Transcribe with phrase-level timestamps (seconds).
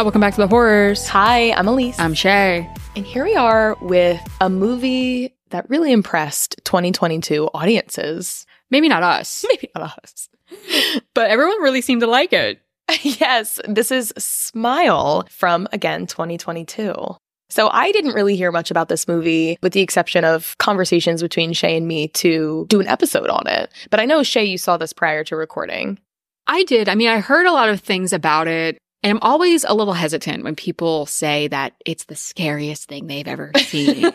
[0.00, 1.06] Hi, welcome back to the Whorrors.
[1.08, 1.98] Hi, I'm Elise.
[1.98, 2.66] I'm Shay.
[2.96, 8.46] And here we are with a movie that really impressed 2022 audiences.
[8.70, 10.30] Maybe not us, Maybe not us.
[11.12, 12.62] but everyone really seemed to like it.
[13.02, 16.94] yes, this is Smile from, again, 2022.
[17.50, 21.52] So I didn't really hear much about this movie with the exception of conversations between
[21.52, 23.70] Shay and me to do an episode on it.
[23.90, 25.98] But I know, Shay, you saw this prior to recording.
[26.46, 26.88] I did.
[26.88, 28.78] I mean, I heard a lot of things about it.
[29.02, 33.26] And I'm always a little hesitant when people say that it's the scariest thing they've
[33.26, 34.12] ever seen.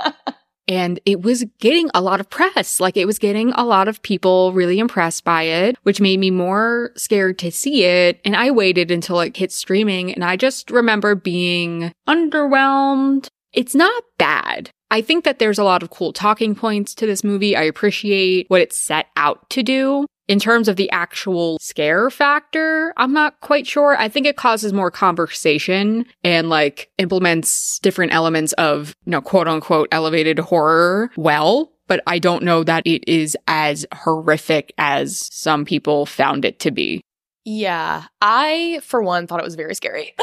[0.68, 2.80] and it was getting a lot of press.
[2.80, 6.30] Like it was getting a lot of people really impressed by it, which made me
[6.30, 8.20] more scared to see it.
[8.24, 13.28] And I waited until it hit streaming and I just remember being underwhelmed.
[13.52, 14.70] It's not bad.
[14.90, 17.56] I think that there's a lot of cool talking points to this movie.
[17.56, 20.06] I appreciate what it set out to do.
[20.28, 23.96] In terms of the actual scare factor, I'm not quite sure.
[23.96, 29.48] I think it causes more conversation and like implements different elements of, you know, quote
[29.48, 31.72] unquote elevated horror well.
[31.86, 36.70] But I don't know that it is as horrific as some people found it to
[36.70, 37.00] be.
[37.46, 40.14] Yeah, I, for one, thought it was very scary.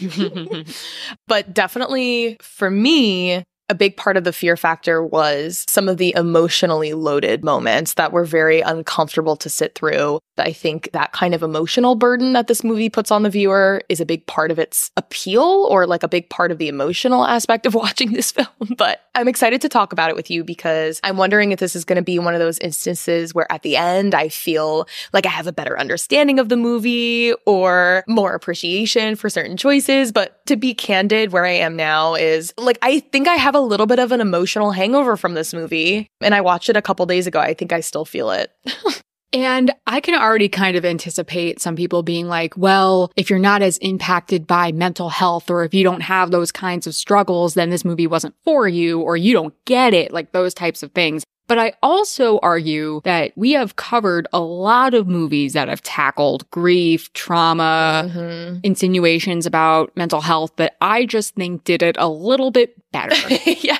[1.28, 6.12] but definitely for me, a big part of the fear factor was some of the
[6.16, 10.18] emotionally loaded moments that were very uncomfortable to sit through.
[10.36, 14.00] I think that kind of emotional burden that this movie puts on the viewer is
[14.00, 17.64] a big part of its appeal or like a big part of the emotional aspect
[17.64, 18.48] of watching this film.
[18.76, 21.84] But I'm excited to talk about it with you because I'm wondering if this is
[21.84, 25.30] going to be one of those instances where at the end I feel like I
[25.30, 30.10] have a better understanding of the movie or more appreciation for certain choices.
[30.10, 33.59] But to be candid, where I am now is like, I think I have a
[33.60, 36.06] little bit of an emotional hangover from this movie.
[36.20, 37.40] And I watched it a couple days ago.
[37.40, 38.50] I think I still feel it.
[39.32, 43.62] And I can already kind of anticipate some people being like, well, if you're not
[43.62, 47.70] as impacted by mental health or if you don't have those kinds of struggles, then
[47.70, 51.22] this movie wasn't for you or you don't get it, like those types of things.
[51.50, 56.48] But I also argue that we have covered a lot of movies that have tackled
[56.52, 58.60] grief, trauma, mm-hmm.
[58.62, 63.16] insinuations about mental health that I just think did it a little bit better.
[63.50, 63.78] yeah.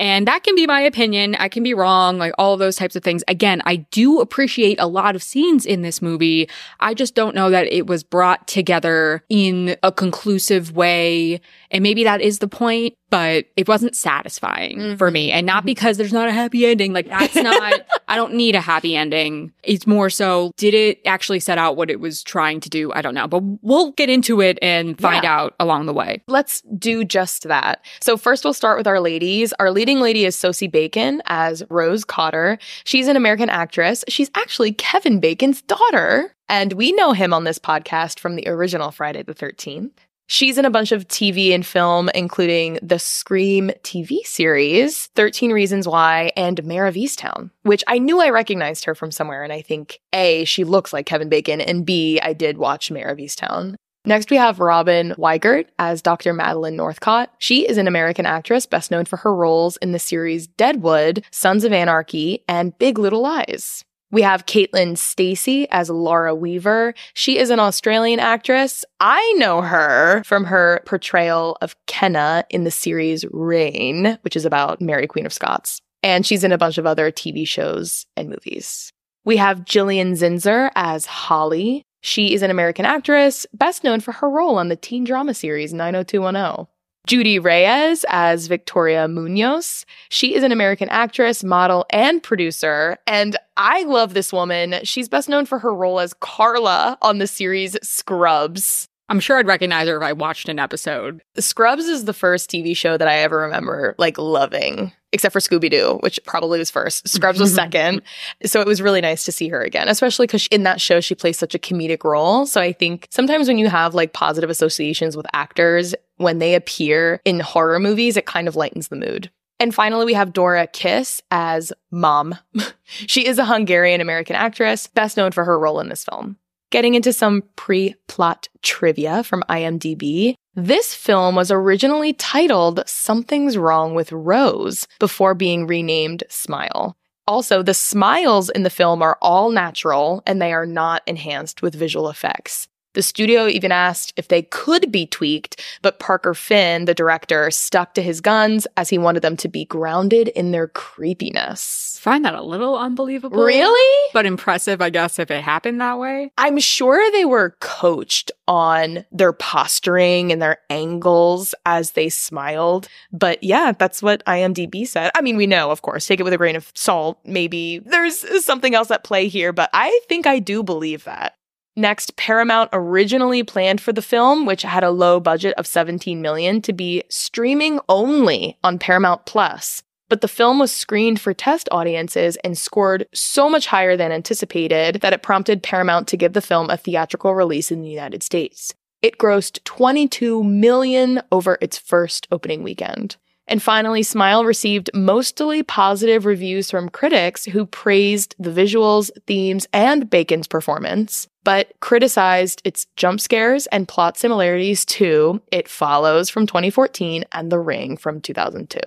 [0.00, 1.34] And that can be my opinion.
[1.34, 3.22] I can be wrong, like all of those types of things.
[3.28, 6.48] Again, I do appreciate a lot of scenes in this movie.
[6.80, 11.42] I just don't know that it was brought together in a conclusive way.
[11.70, 14.96] And maybe that is the point, but it wasn't satisfying mm-hmm.
[14.96, 15.32] for me.
[15.32, 16.94] And not because there's not a happy ending.
[16.94, 19.52] Like that's not, I don't need a happy ending.
[19.62, 22.92] It's more so, did it actually set out what it was trying to do?
[22.92, 25.36] I don't know, but we'll get into it and find yeah.
[25.36, 26.22] out along the way.
[26.26, 27.84] Let's do just that.
[28.00, 29.52] So first we'll start with our ladies.
[29.54, 32.58] Our leading lady is Sosie Bacon as Rose Cotter.
[32.84, 34.04] She's an American actress.
[34.08, 36.34] She's actually Kevin Bacon's daughter.
[36.48, 39.92] And we know him on this podcast from the original Friday the 13th.
[40.32, 45.88] She's in a bunch of TV and film, including the Scream TV series, 13 Reasons
[45.88, 49.42] Why, and Mare of Easttown, which I knew I recognized her from somewhere.
[49.42, 53.08] And I think A, she looks like Kevin Bacon, and B, I did watch Mare
[53.08, 53.74] of Easttown.
[54.04, 56.32] Next, we have Robin Weigert as Dr.
[56.32, 57.34] Madeline Northcott.
[57.40, 61.64] She is an American actress best known for her roles in the series Deadwood, Sons
[61.64, 63.84] of Anarchy, and Big Little Lies.
[64.12, 66.94] We have Caitlin Stasey as Laura Weaver.
[67.14, 68.84] She is an Australian actress.
[68.98, 74.80] I know her from her portrayal of Kenna in the series Reign, which is about
[74.80, 75.80] Mary Queen of Scots.
[76.02, 78.92] And she's in a bunch of other TV shows and movies.
[79.24, 81.84] We have Gillian Zinser as Holly.
[82.00, 85.72] She is an American actress, best known for her role on the teen drama series
[85.72, 86.66] 90210.
[87.06, 89.84] Judy Reyes as Victoria Munoz.
[90.10, 92.98] She is an American actress, model, and producer.
[93.06, 94.76] And I love this woman.
[94.84, 98.86] She's best known for her role as Carla on the series Scrubs.
[99.08, 101.20] I'm sure I'd recognize her if I watched an episode.
[101.36, 105.70] Scrubs is the first TV show that I ever remember like loving, except for Scooby
[105.70, 107.08] Doo, which probably was first.
[107.08, 108.02] Scrubs was second.
[108.44, 111.14] So it was really nice to see her again, especially because in that show she
[111.14, 112.46] plays such a comedic role.
[112.46, 117.20] So I think sometimes when you have like positive associations with actors, when they appear
[117.24, 119.30] in horror movies, it kind of lightens the mood.
[119.58, 122.34] And finally, we have Dora Kiss as Mom.
[122.84, 126.38] she is a Hungarian American actress, best known for her role in this film.
[126.70, 133.94] Getting into some pre plot trivia from IMDb, this film was originally titled Something's Wrong
[133.94, 136.96] with Rose before being renamed Smile.
[137.26, 141.74] Also, the smiles in the film are all natural and they are not enhanced with
[141.74, 142.68] visual effects.
[142.94, 147.94] The studio even asked if they could be tweaked, but Parker Finn, the director, stuck
[147.94, 151.98] to his guns as he wanted them to be grounded in their creepiness.
[152.00, 153.44] Find that a little unbelievable.
[153.44, 154.10] Really?
[154.12, 156.32] But impressive, I guess, if it happened that way.
[156.36, 162.88] I'm sure they were coached on their posturing and their angles as they smiled.
[163.12, 165.12] But yeah, that's what IMDb said.
[165.14, 167.20] I mean, we know, of course, take it with a grain of salt.
[167.24, 171.36] Maybe there's something else at play here, but I think I do believe that.
[171.76, 176.60] Next, Paramount originally planned for the film, which had a low budget of 17 million,
[176.62, 179.82] to be streaming only on Paramount Plus.
[180.08, 184.96] But the film was screened for test audiences and scored so much higher than anticipated
[185.02, 188.74] that it prompted Paramount to give the film a theatrical release in the United States.
[189.02, 193.16] It grossed 22 million over its first opening weekend.
[193.46, 200.08] And finally, Smile received mostly positive reviews from critics who praised the visuals, themes, and
[200.10, 207.24] Bacon's performance, but criticized its jump scares and plot similarities to It Follows from 2014
[207.32, 208.78] and The Ring from 2002.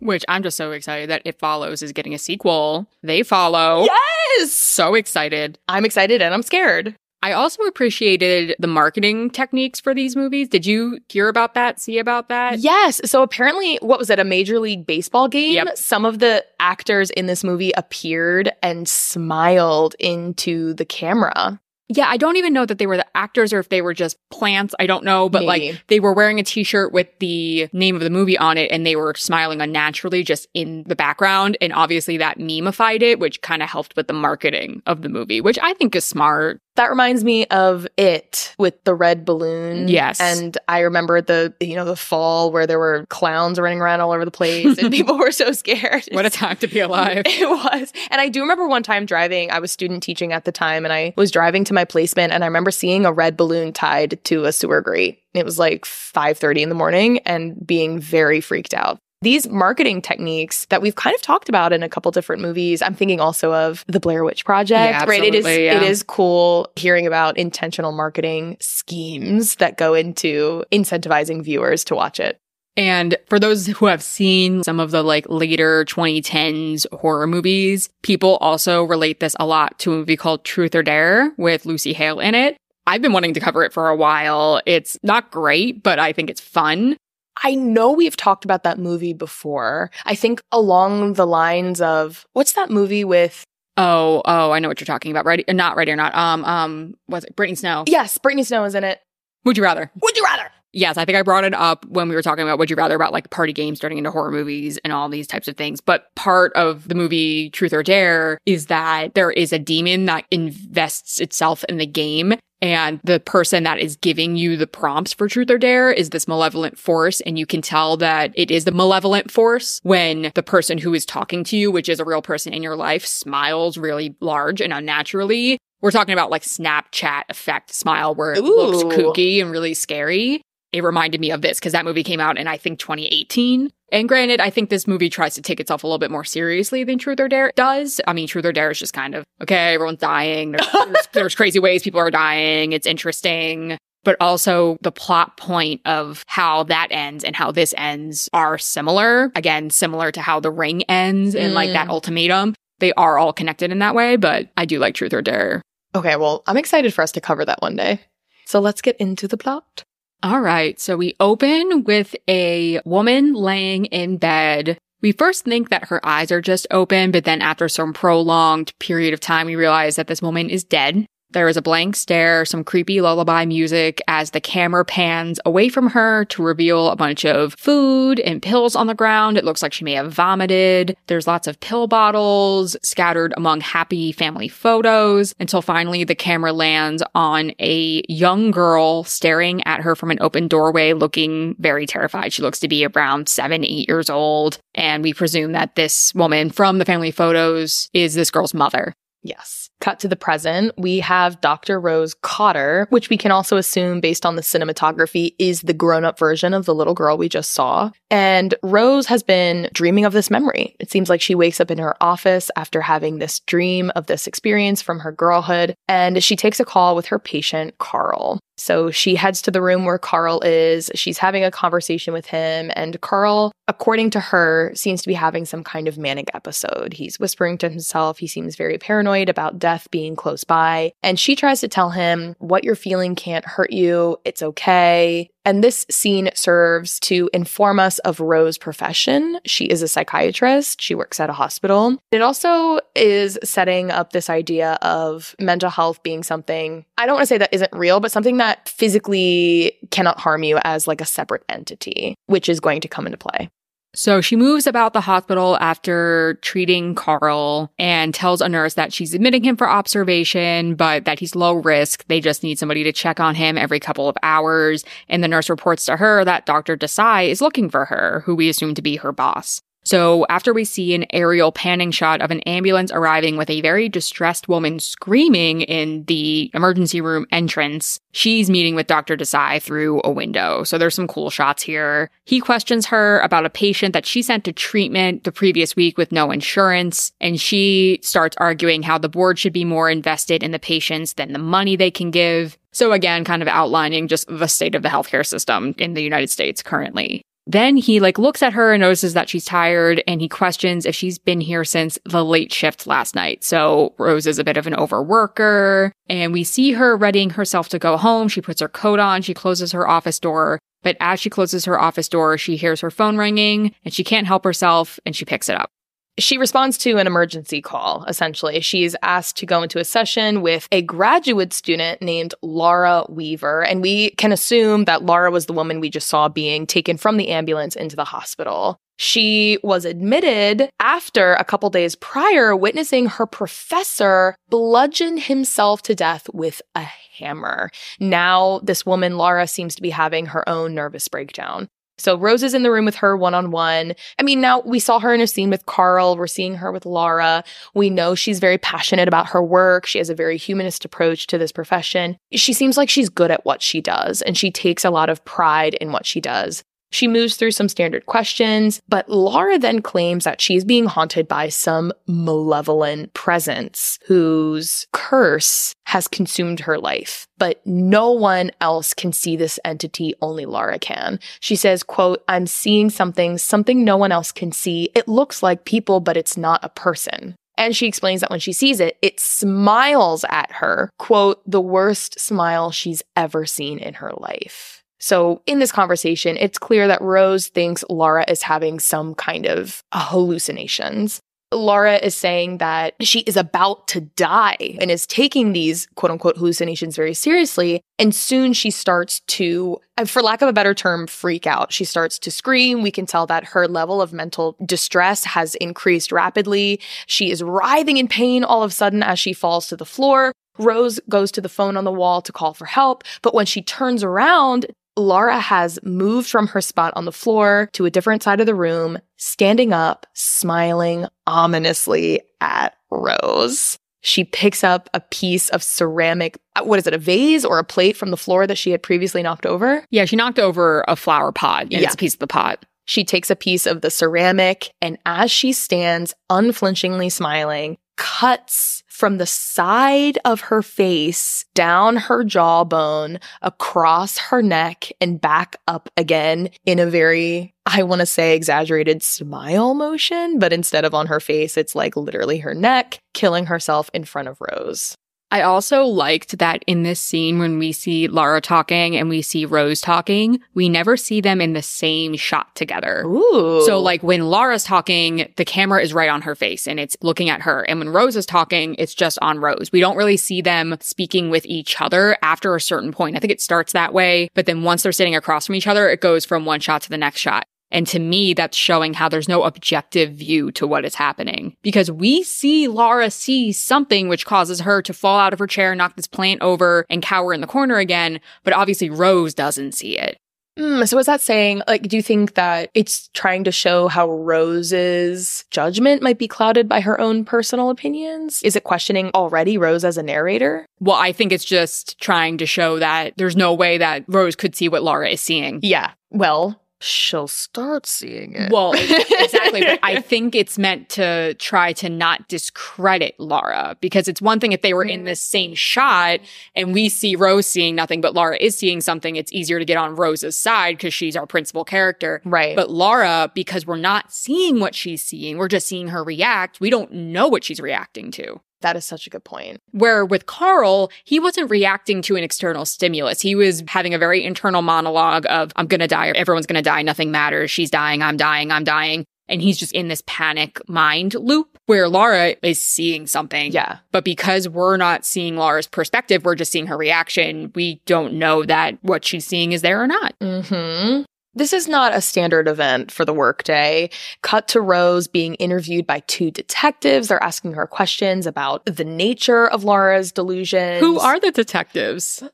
[0.00, 2.86] Which I'm just so excited that It Follows is getting a sequel.
[3.02, 3.84] They follow.
[3.84, 4.52] Yes!
[4.52, 5.58] So excited.
[5.68, 6.94] I'm excited and I'm scared.
[7.22, 10.46] I also appreciated the marketing techniques for these movies.
[10.46, 11.80] Did you hear about that?
[11.80, 12.58] See about that?
[12.58, 13.00] Yes.
[13.06, 14.18] So apparently, what was it?
[14.18, 15.54] A Major League Baseball game?
[15.54, 15.78] Yep.
[15.78, 21.58] Some of the actors in this movie appeared and smiled into the camera.
[21.88, 24.16] Yeah, I don't even know that they were the actors or if they were just
[24.30, 24.74] plants.
[24.78, 25.72] I don't know, but Maybe.
[25.72, 28.86] like they were wearing a t-shirt with the name of the movie on it and
[28.86, 31.58] they were smiling unnaturally just in the background.
[31.60, 35.42] And obviously that memeified it, which kind of helped with the marketing of the movie,
[35.42, 36.60] which I think is smart.
[36.76, 39.86] That reminds me of it with the red balloon.
[39.86, 40.20] Yes.
[40.20, 44.10] And I remember the, you know, the fall where there were clowns running around all
[44.10, 46.04] over the place and people were so scared.
[46.10, 47.22] What a time to be alive.
[47.36, 47.92] It was.
[48.10, 50.92] And I do remember one time driving, I was student teaching at the time and
[50.92, 54.44] I was driving to my placement and I remember seeing a red balloon tied to
[54.44, 55.20] a sewer grate.
[55.34, 58.98] It was like 5:30 in the morning and being very freaked out.
[59.24, 62.82] These marketing techniques that we've kind of talked about in a couple different movies.
[62.82, 65.24] I'm thinking also of the Blair Witch Project, Yeah, right?
[65.24, 65.76] It is yeah.
[65.76, 72.20] it is cool hearing about intentional marketing schemes that go into incentivizing viewers to watch
[72.20, 72.38] it.
[72.76, 78.36] And for those who have seen some of the like later 2010s horror movies, people
[78.42, 82.20] also relate this a lot to a movie called Truth or Dare with Lucy Hale
[82.20, 82.56] in it.
[82.86, 84.60] I've been wanting to cover it for a while.
[84.66, 86.96] It's not great, but I think it's fun.
[87.42, 89.90] I know we've talked about that movie before.
[90.04, 93.44] I think along the lines of what's that movie with
[93.76, 95.24] Oh, oh, I know what you're talking about.
[95.24, 95.44] Ready?
[95.48, 96.14] Not ready or not.
[96.14, 97.82] Um, um, was it Brittany Snow?
[97.88, 99.00] Yes, Brittany Snow is in it.
[99.44, 99.90] Would you rather?
[100.00, 100.48] Would you rather?
[100.72, 102.96] Yes, I think I brought it up when we were talking about Would You Rather
[102.96, 105.80] about like party games turning into horror movies and all these types of things.
[105.80, 110.24] But part of the movie Truth or Dare is that there is a demon that
[110.32, 112.34] invests itself in the game.
[112.64, 116.26] And the person that is giving you the prompts for truth or dare is this
[116.26, 117.20] malevolent force.
[117.20, 121.04] And you can tell that it is the malevolent force when the person who is
[121.04, 124.72] talking to you, which is a real person in your life, smiles really large and
[124.72, 125.58] unnaturally.
[125.82, 130.40] We're talking about like Snapchat effect smile where it looks kooky and really scary.
[130.74, 133.70] It reminded me of this because that movie came out in I think 2018.
[133.92, 136.82] And granted, I think this movie tries to take itself a little bit more seriously
[136.82, 138.00] than Truth or Dare does.
[138.08, 140.52] I mean, Truth or Dare is just kind of okay, everyone's dying.
[140.52, 142.72] There's, there's, there's crazy ways people are dying.
[142.72, 143.78] It's interesting.
[144.02, 149.32] But also the plot point of how that ends and how this ends are similar.
[149.34, 151.90] Again, similar to how the ring ends and like that Mm.
[151.90, 152.54] ultimatum.
[152.80, 155.62] They are all connected in that way, but I do like Truth or Dare.
[155.94, 158.00] Okay, well, I'm excited for us to cover that one day.
[158.44, 159.84] So let's get into the plot.
[160.24, 160.80] All right.
[160.80, 164.78] So we open with a woman laying in bed.
[165.02, 169.12] We first think that her eyes are just open, but then after some prolonged period
[169.12, 171.04] of time, we realize that this woman is dead.
[171.34, 175.88] There is a blank stare, some creepy lullaby music as the camera pans away from
[175.88, 179.36] her to reveal a bunch of food and pills on the ground.
[179.36, 180.96] It looks like she may have vomited.
[181.08, 187.02] There's lots of pill bottles scattered among happy family photos until finally the camera lands
[187.16, 192.32] on a young girl staring at her from an open doorway looking very terrified.
[192.32, 194.58] She looks to be around seven, eight years old.
[194.76, 198.94] And we presume that this woman from the family photos is this girl's mother.
[199.24, 199.63] Yes.
[199.84, 201.78] Cut to the present, we have Dr.
[201.78, 206.18] Rose Cotter, which we can also assume, based on the cinematography, is the grown up
[206.18, 207.90] version of the little girl we just saw.
[208.10, 210.74] And Rose has been dreaming of this memory.
[210.80, 214.26] It seems like she wakes up in her office after having this dream of this
[214.26, 218.40] experience from her girlhood, and she takes a call with her patient, Carl.
[218.56, 220.90] So she heads to the room where Carl is.
[220.94, 222.70] She's having a conversation with him.
[222.76, 226.92] And Carl, according to her, seems to be having some kind of manic episode.
[226.92, 228.18] He's whispering to himself.
[228.18, 230.92] He seems very paranoid about death being close by.
[231.02, 234.18] And she tries to tell him, What you're feeling can't hurt you.
[234.24, 235.30] It's okay.
[235.44, 239.38] And this scene serves to inform us of Rose's profession.
[239.44, 241.98] She is a psychiatrist, she works at a hospital.
[242.10, 247.24] It also is setting up this idea of mental health being something, I don't want
[247.24, 251.06] to say that isn't real, but something that physically cannot harm you as like a
[251.06, 253.50] separate entity, which is going to come into play.
[253.94, 259.14] So she moves about the hospital after treating Carl and tells a nurse that she's
[259.14, 262.04] admitting him for observation, but that he's low risk.
[262.08, 264.84] They just need somebody to check on him every couple of hours.
[265.08, 266.76] And the nurse reports to her that Dr.
[266.76, 269.62] Desai is looking for her, who we assume to be her boss.
[269.84, 273.88] So after we see an aerial panning shot of an ambulance arriving with a very
[273.88, 279.16] distressed woman screaming in the emergency room entrance, she's meeting with Dr.
[279.16, 280.64] Desai through a window.
[280.64, 282.10] So there's some cool shots here.
[282.24, 286.12] He questions her about a patient that she sent to treatment the previous week with
[286.12, 287.12] no insurance.
[287.20, 291.32] And she starts arguing how the board should be more invested in the patients than
[291.32, 292.56] the money they can give.
[292.72, 296.30] So again, kind of outlining just the state of the healthcare system in the United
[296.30, 297.24] States currently.
[297.46, 300.94] Then he like looks at her and notices that she's tired and he questions if
[300.94, 303.44] she's been here since the late shift last night.
[303.44, 307.78] So Rose is a bit of an overworker and we see her readying herself to
[307.78, 308.28] go home.
[308.28, 309.22] She puts her coat on.
[309.22, 310.58] She closes her office door.
[310.82, 314.26] But as she closes her office door, she hears her phone ringing and she can't
[314.26, 315.70] help herself and she picks it up
[316.18, 318.60] she responds to an emergency call, essentially.
[318.60, 323.64] She's asked to go into a session with a graduate student named Laura Weaver.
[323.64, 327.16] And we can assume that Laura was the woman we just saw being taken from
[327.16, 328.78] the ambulance into the hospital.
[328.96, 336.28] She was admitted after a couple days prior witnessing her professor bludgeon himself to death
[336.32, 336.82] with a
[337.18, 337.70] hammer.
[337.98, 341.68] Now, this woman, Laura, seems to be having her own nervous breakdown.
[341.98, 343.94] So Rose is in the room with her one on one.
[344.18, 346.16] I mean, now we saw her in a scene with Carl.
[346.16, 347.44] We're seeing her with Laura.
[347.74, 349.86] We know she's very passionate about her work.
[349.86, 352.16] She has a very humanist approach to this profession.
[352.32, 355.24] She seems like she's good at what she does and she takes a lot of
[355.24, 356.64] pride in what she does.
[356.94, 361.48] She moves through some standard questions, but Laura then claims that she's being haunted by
[361.48, 367.26] some malevolent presence whose curse has consumed her life.
[367.36, 371.18] But no one else can see this entity, only Laura can.
[371.40, 374.90] She says, quote, I'm seeing something, something no one else can see.
[374.94, 377.34] It looks like people, but it's not a person.
[377.58, 382.20] And she explains that when she sees it, it smiles at her, quote, the worst
[382.20, 384.83] smile she's ever seen in her life.
[385.04, 389.82] So in this conversation, it's clear that Rose thinks Laura is having some kind of
[389.92, 391.20] hallucinations.
[391.52, 396.38] Laura is saying that she is about to die and is taking these quote unquote
[396.38, 397.82] hallucinations very seriously.
[397.98, 401.70] And soon she starts to, for lack of a better term, freak out.
[401.70, 402.80] She starts to scream.
[402.80, 406.80] We can tell that her level of mental distress has increased rapidly.
[407.06, 410.32] She is writhing in pain all of a sudden as she falls to the floor.
[410.58, 413.60] Rose goes to the phone on the wall to call for help, but when she
[413.60, 418.40] turns around, Laura has moved from her spot on the floor to a different side
[418.40, 423.78] of the room, standing up, smiling ominously at Rose.
[424.02, 427.96] She picks up a piece of ceramic, what is it, a vase or a plate
[427.96, 429.84] from the floor that she had previously knocked over?
[429.90, 431.80] Yeah, she knocked over a flower pot and yeah.
[431.80, 432.66] it's a piece of the pot.
[432.84, 439.18] She takes a piece of the ceramic and as she stands unflinchingly smiling, cuts from
[439.18, 446.48] the side of her face down her jawbone, across her neck, and back up again
[446.64, 450.38] in a very, I want to say, exaggerated smile motion.
[450.38, 454.28] But instead of on her face, it's like literally her neck, killing herself in front
[454.28, 454.94] of Rose.
[455.34, 459.44] I also liked that in this scene, when we see Lara talking and we see
[459.44, 463.02] Rose talking, we never see them in the same shot together.
[463.04, 463.60] Ooh.
[463.66, 467.30] So, like when Lara's talking, the camera is right on her face and it's looking
[467.30, 467.62] at her.
[467.62, 469.72] And when Rose is talking, it's just on Rose.
[469.72, 473.16] We don't really see them speaking with each other after a certain point.
[473.16, 475.88] I think it starts that way, but then once they're sitting across from each other,
[475.88, 477.48] it goes from one shot to the next shot.
[477.74, 481.90] And to me, that's showing how there's no objective view to what is happening because
[481.90, 485.96] we see Laura see something which causes her to fall out of her chair, knock
[485.96, 488.20] this plant over and cower in the corner again.
[488.44, 490.18] But obviously Rose doesn't see it.
[490.56, 494.08] Mm, so is that saying, like, do you think that it's trying to show how
[494.08, 498.40] Rose's judgment might be clouded by her own personal opinions?
[498.44, 500.64] Is it questioning already Rose as a narrator?
[500.78, 504.54] Well, I think it's just trying to show that there's no way that Rose could
[504.54, 505.58] see what Laura is seeing.
[505.62, 505.90] Yeah.
[506.10, 508.52] Well, she'll start seeing it.
[508.52, 509.62] Well, exactly.
[509.62, 514.52] but I think it's meant to try to not discredit Laura because it's one thing
[514.52, 516.20] if they were in the same shot
[516.54, 519.16] and we see Rose seeing nothing, but Laura is seeing something.
[519.16, 522.20] It's easier to get on Rose's side because she's our principal character.
[522.24, 522.54] right.
[522.54, 526.60] But Laura, because we're not seeing what she's seeing, we're just seeing her react.
[526.60, 528.40] We don't know what she's reacting to.
[528.64, 529.60] That is such a good point.
[529.70, 533.20] Where with Carl, he wasn't reacting to an external stimulus.
[533.20, 536.08] He was having a very internal monologue of, I'm going to die.
[536.08, 536.82] Everyone's going to die.
[536.82, 537.50] Nothing matters.
[537.50, 538.02] She's dying.
[538.02, 538.50] I'm dying.
[538.50, 539.04] I'm dying.
[539.28, 543.52] And he's just in this panic mind loop where Laura is seeing something.
[543.52, 543.78] Yeah.
[543.92, 547.52] But because we're not seeing Laura's perspective, we're just seeing her reaction.
[547.54, 550.14] We don't know that what she's seeing is there or not.
[550.20, 551.02] hmm
[551.34, 553.90] This is not a standard event for the workday.
[554.22, 557.08] Cut to Rose being interviewed by two detectives.
[557.08, 560.80] They're asking her questions about the nature of Laura's delusions.
[560.80, 562.22] Who are the detectives?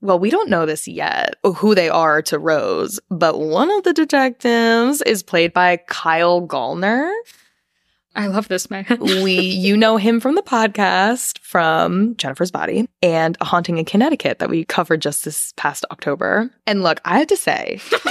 [0.00, 3.92] Well, we don't know this yet, who they are to Rose, but one of the
[3.92, 7.10] detectives is played by Kyle Gallner.
[8.14, 8.86] I love this man.
[9.00, 14.38] we, you know him from the podcast from Jennifer's Body and A Haunting in Connecticut
[14.38, 16.50] that we covered just this past October.
[16.66, 17.80] And look, I have to say,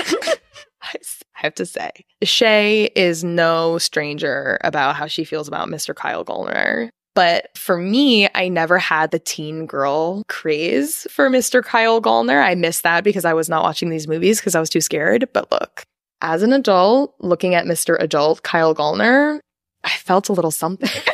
[0.81, 0.99] I
[1.33, 1.91] have to say,
[2.23, 5.95] Shay is no stranger about how she feels about Mr.
[5.95, 6.89] Kyle Gallner.
[7.13, 11.63] But for me, I never had the teen girl craze for Mr.
[11.63, 12.43] Kyle Gallner.
[12.43, 15.27] I missed that because I was not watching these movies because I was too scared.
[15.33, 15.83] But look,
[16.21, 17.97] as an adult, looking at Mr.
[17.99, 19.39] Adult Kyle Gallner,
[19.87, 20.89] I felt a little something.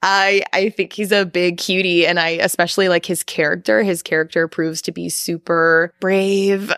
[0.00, 3.82] I I think he's a big cutie and I especially like his character.
[3.82, 6.72] His character proves to be super brave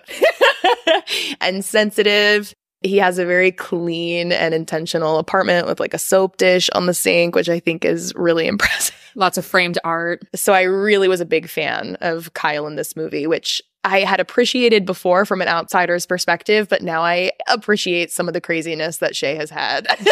[1.43, 2.55] and sensitive.
[2.81, 6.95] He has a very clean and intentional apartment with like a soap dish on the
[6.95, 8.97] sink, which I think is really impressive.
[9.15, 10.23] Lots of framed art.
[10.35, 14.21] So I really was a big fan of Kyle in this movie, which I had
[14.21, 19.17] appreciated before from an outsider's perspective, but now I appreciate some of the craziness that
[19.17, 19.87] Shay has had.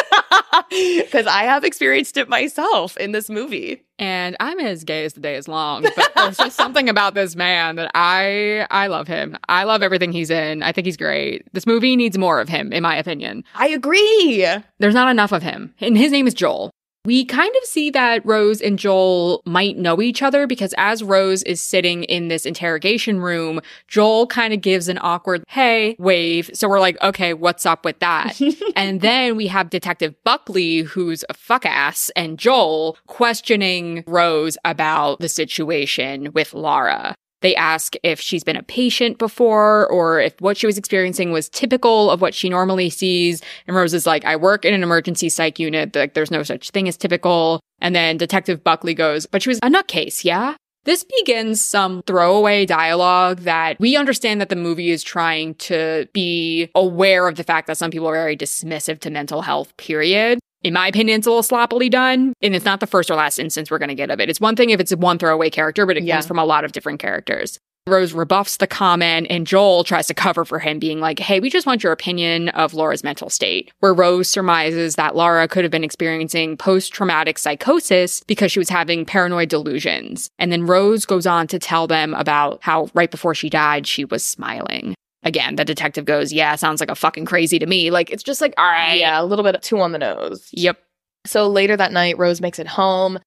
[0.71, 3.83] Because I have experienced it myself in this movie.
[3.99, 7.37] And I'm as gay as the day is long, but there's just something about this
[7.37, 9.37] man that I I love him.
[9.49, 10.63] I love everything he's in.
[10.63, 11.47] I think he's great.
[11.53, 13.45] This movie needs more of him, in my opinion.
[13.55, 14.47] I agree.
[14.79, 15.75] There's not enough of him.
[15.81, 16.71] And his name is Joel.
[17.09, 21.43] We kind of see that Rose and Joel might know each other because as Rose
[21.45, 26.51] is sitting in this interrogation room, Joel kind of gives an awkward, hey, wave.
[26.53, 28.39] So we're like, okay, what's up with that?
[28.77, 35.19] and then we have Detective Buckley, who's a fuck ass, and Joel questioning Rose about
[35.21, 37.15] the situation with Laura.
[37.41, 41.49] They ask if she's been a patient before or if what she was experiencing was
[41.49, 43.43] typical of what she normally sees.
[43.67, 45.95] And Rose is like, I work in an emergency psych unit.
[45.95, 47.61] Like, there's no such thing as typical.
[47.81, 50.57] And then Detective Buckley goes, but she was a nutcase, yeah?
[50.85, 56.71] This begins some throwaway dialogue that we understand that the movie is trying to be
[56.75, 60.39] aware of the fact that some people are very dismissive to mental health, period.
[60.65, 63.39] In my opinion, it's a little sloppily done, and it's not the first or last
[63.39, 64.29] instance we're going to get of it.
[64.29, 66.17] It's one thing if it's one throwaway character, but it Yeah.
[66.17, 67.59] comes from a lot of different characters.
[67.87, 71.49] Rose rebuffs the comment, and Joel tries to cover for him, being like, Hey, we
[71.49, 73.71] just want your opinion of Laura's mental state.
[73.79, 78.69] Where Rose surmises that Laura could have been experiencing post traumatic psychosis because she was
[78.69, 80.29] having paranoid delusions.
[80.41, 84.05] And then Rose goes on to tell them about how right before she died, she
[84.05, 84.95] was smiling.
[85.29, 87.91] Again, the detective goes, Yeah, sounds like a fucking crazy to me.
[87.91, 88.95] Like, it's just like, All right.
[88.99, 90.49] Yeah, a little bit too on the nose.
[90.53, 90.79] Yep.
[91.27, 93.19] So later that night, Rose makes it home.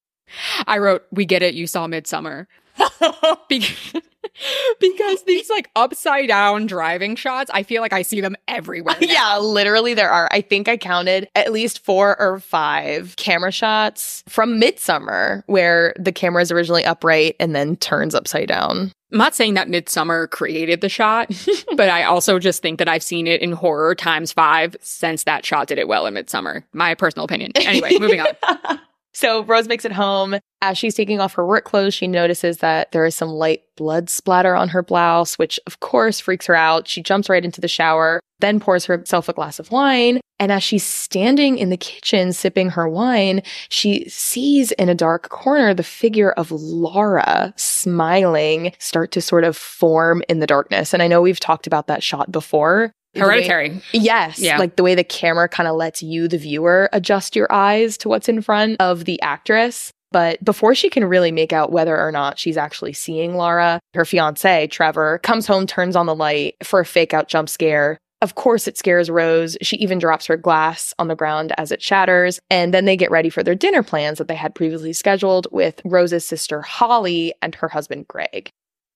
[0.66, 1.54] I wrote, We get it.
[1.54, 2.48] You saw Midsommar.
[3.50, 3.66] Be-
[4.80, 8.96] because these like upside down driving shots, I feel like I see them everywhere.
[9.02, 9.08] now.
[9.08, 10.28] yeah, literally there are.
[10.32, 16.12] I think I counted at least four or five camera shots from Midsommar where the
[16.12, 18.92] camera is originally upright and then turns upside down.
[19.12, 21.30] I'm not saying that Midsommar created the shot,
[21.76, 25.46] but I also just think that I've seen it in horror times five since that
[25.46, 26.64] shot did it well in Midsommar.
[26.74, 27.52] My personal opinion.
[27.56, 28.80] Anyway, moving on.
[29.14, 30.36] So Rose makes it home.
[30.62, 34.10] As she's taking off her work clothes, she notices that there is some light blood
[34.10, 36.88] splatter on her blouse, which of course freaks her out.
[36.88, 40.20] She jumps right into the shower, then pours herself a glass of wine.
[40.40, 45.30] And as she's standing in the kitchen sipping her wine, she sees in a dark
[45.30, 50.94] corner the figure of Laura smiling start to sort of form in the darkness.
[50.94, 52.92] And I know we've talked about that shot before.
[53.14, 53.82] The way- Hereditary.
[53.92, 54.40] Yes.
[54.40, 54.58] Yeah.
[54.58, 58.10] Like the way the camera kind of lets you, the viewer, adjust your eyes to
[58.10, 59.92] what's in front of the actress.
[60.12, 64.06] But before she can really make out whether or not she's actually seeing Laura, her
[64.06, 67.98] fiance, Trevor, comes home, turns on the light for a fake out jump scare.
[68.22, 69.58] Of course, it scares Rose.
[69.62, 72.40] She even drops her glass on the ground as it shatters.
[72.52, 75.82] And then they get ready for their dinner plans that they had previously scheduled with
[75.84, 78.50] Rose's sister, Holly, and her husband, Greg.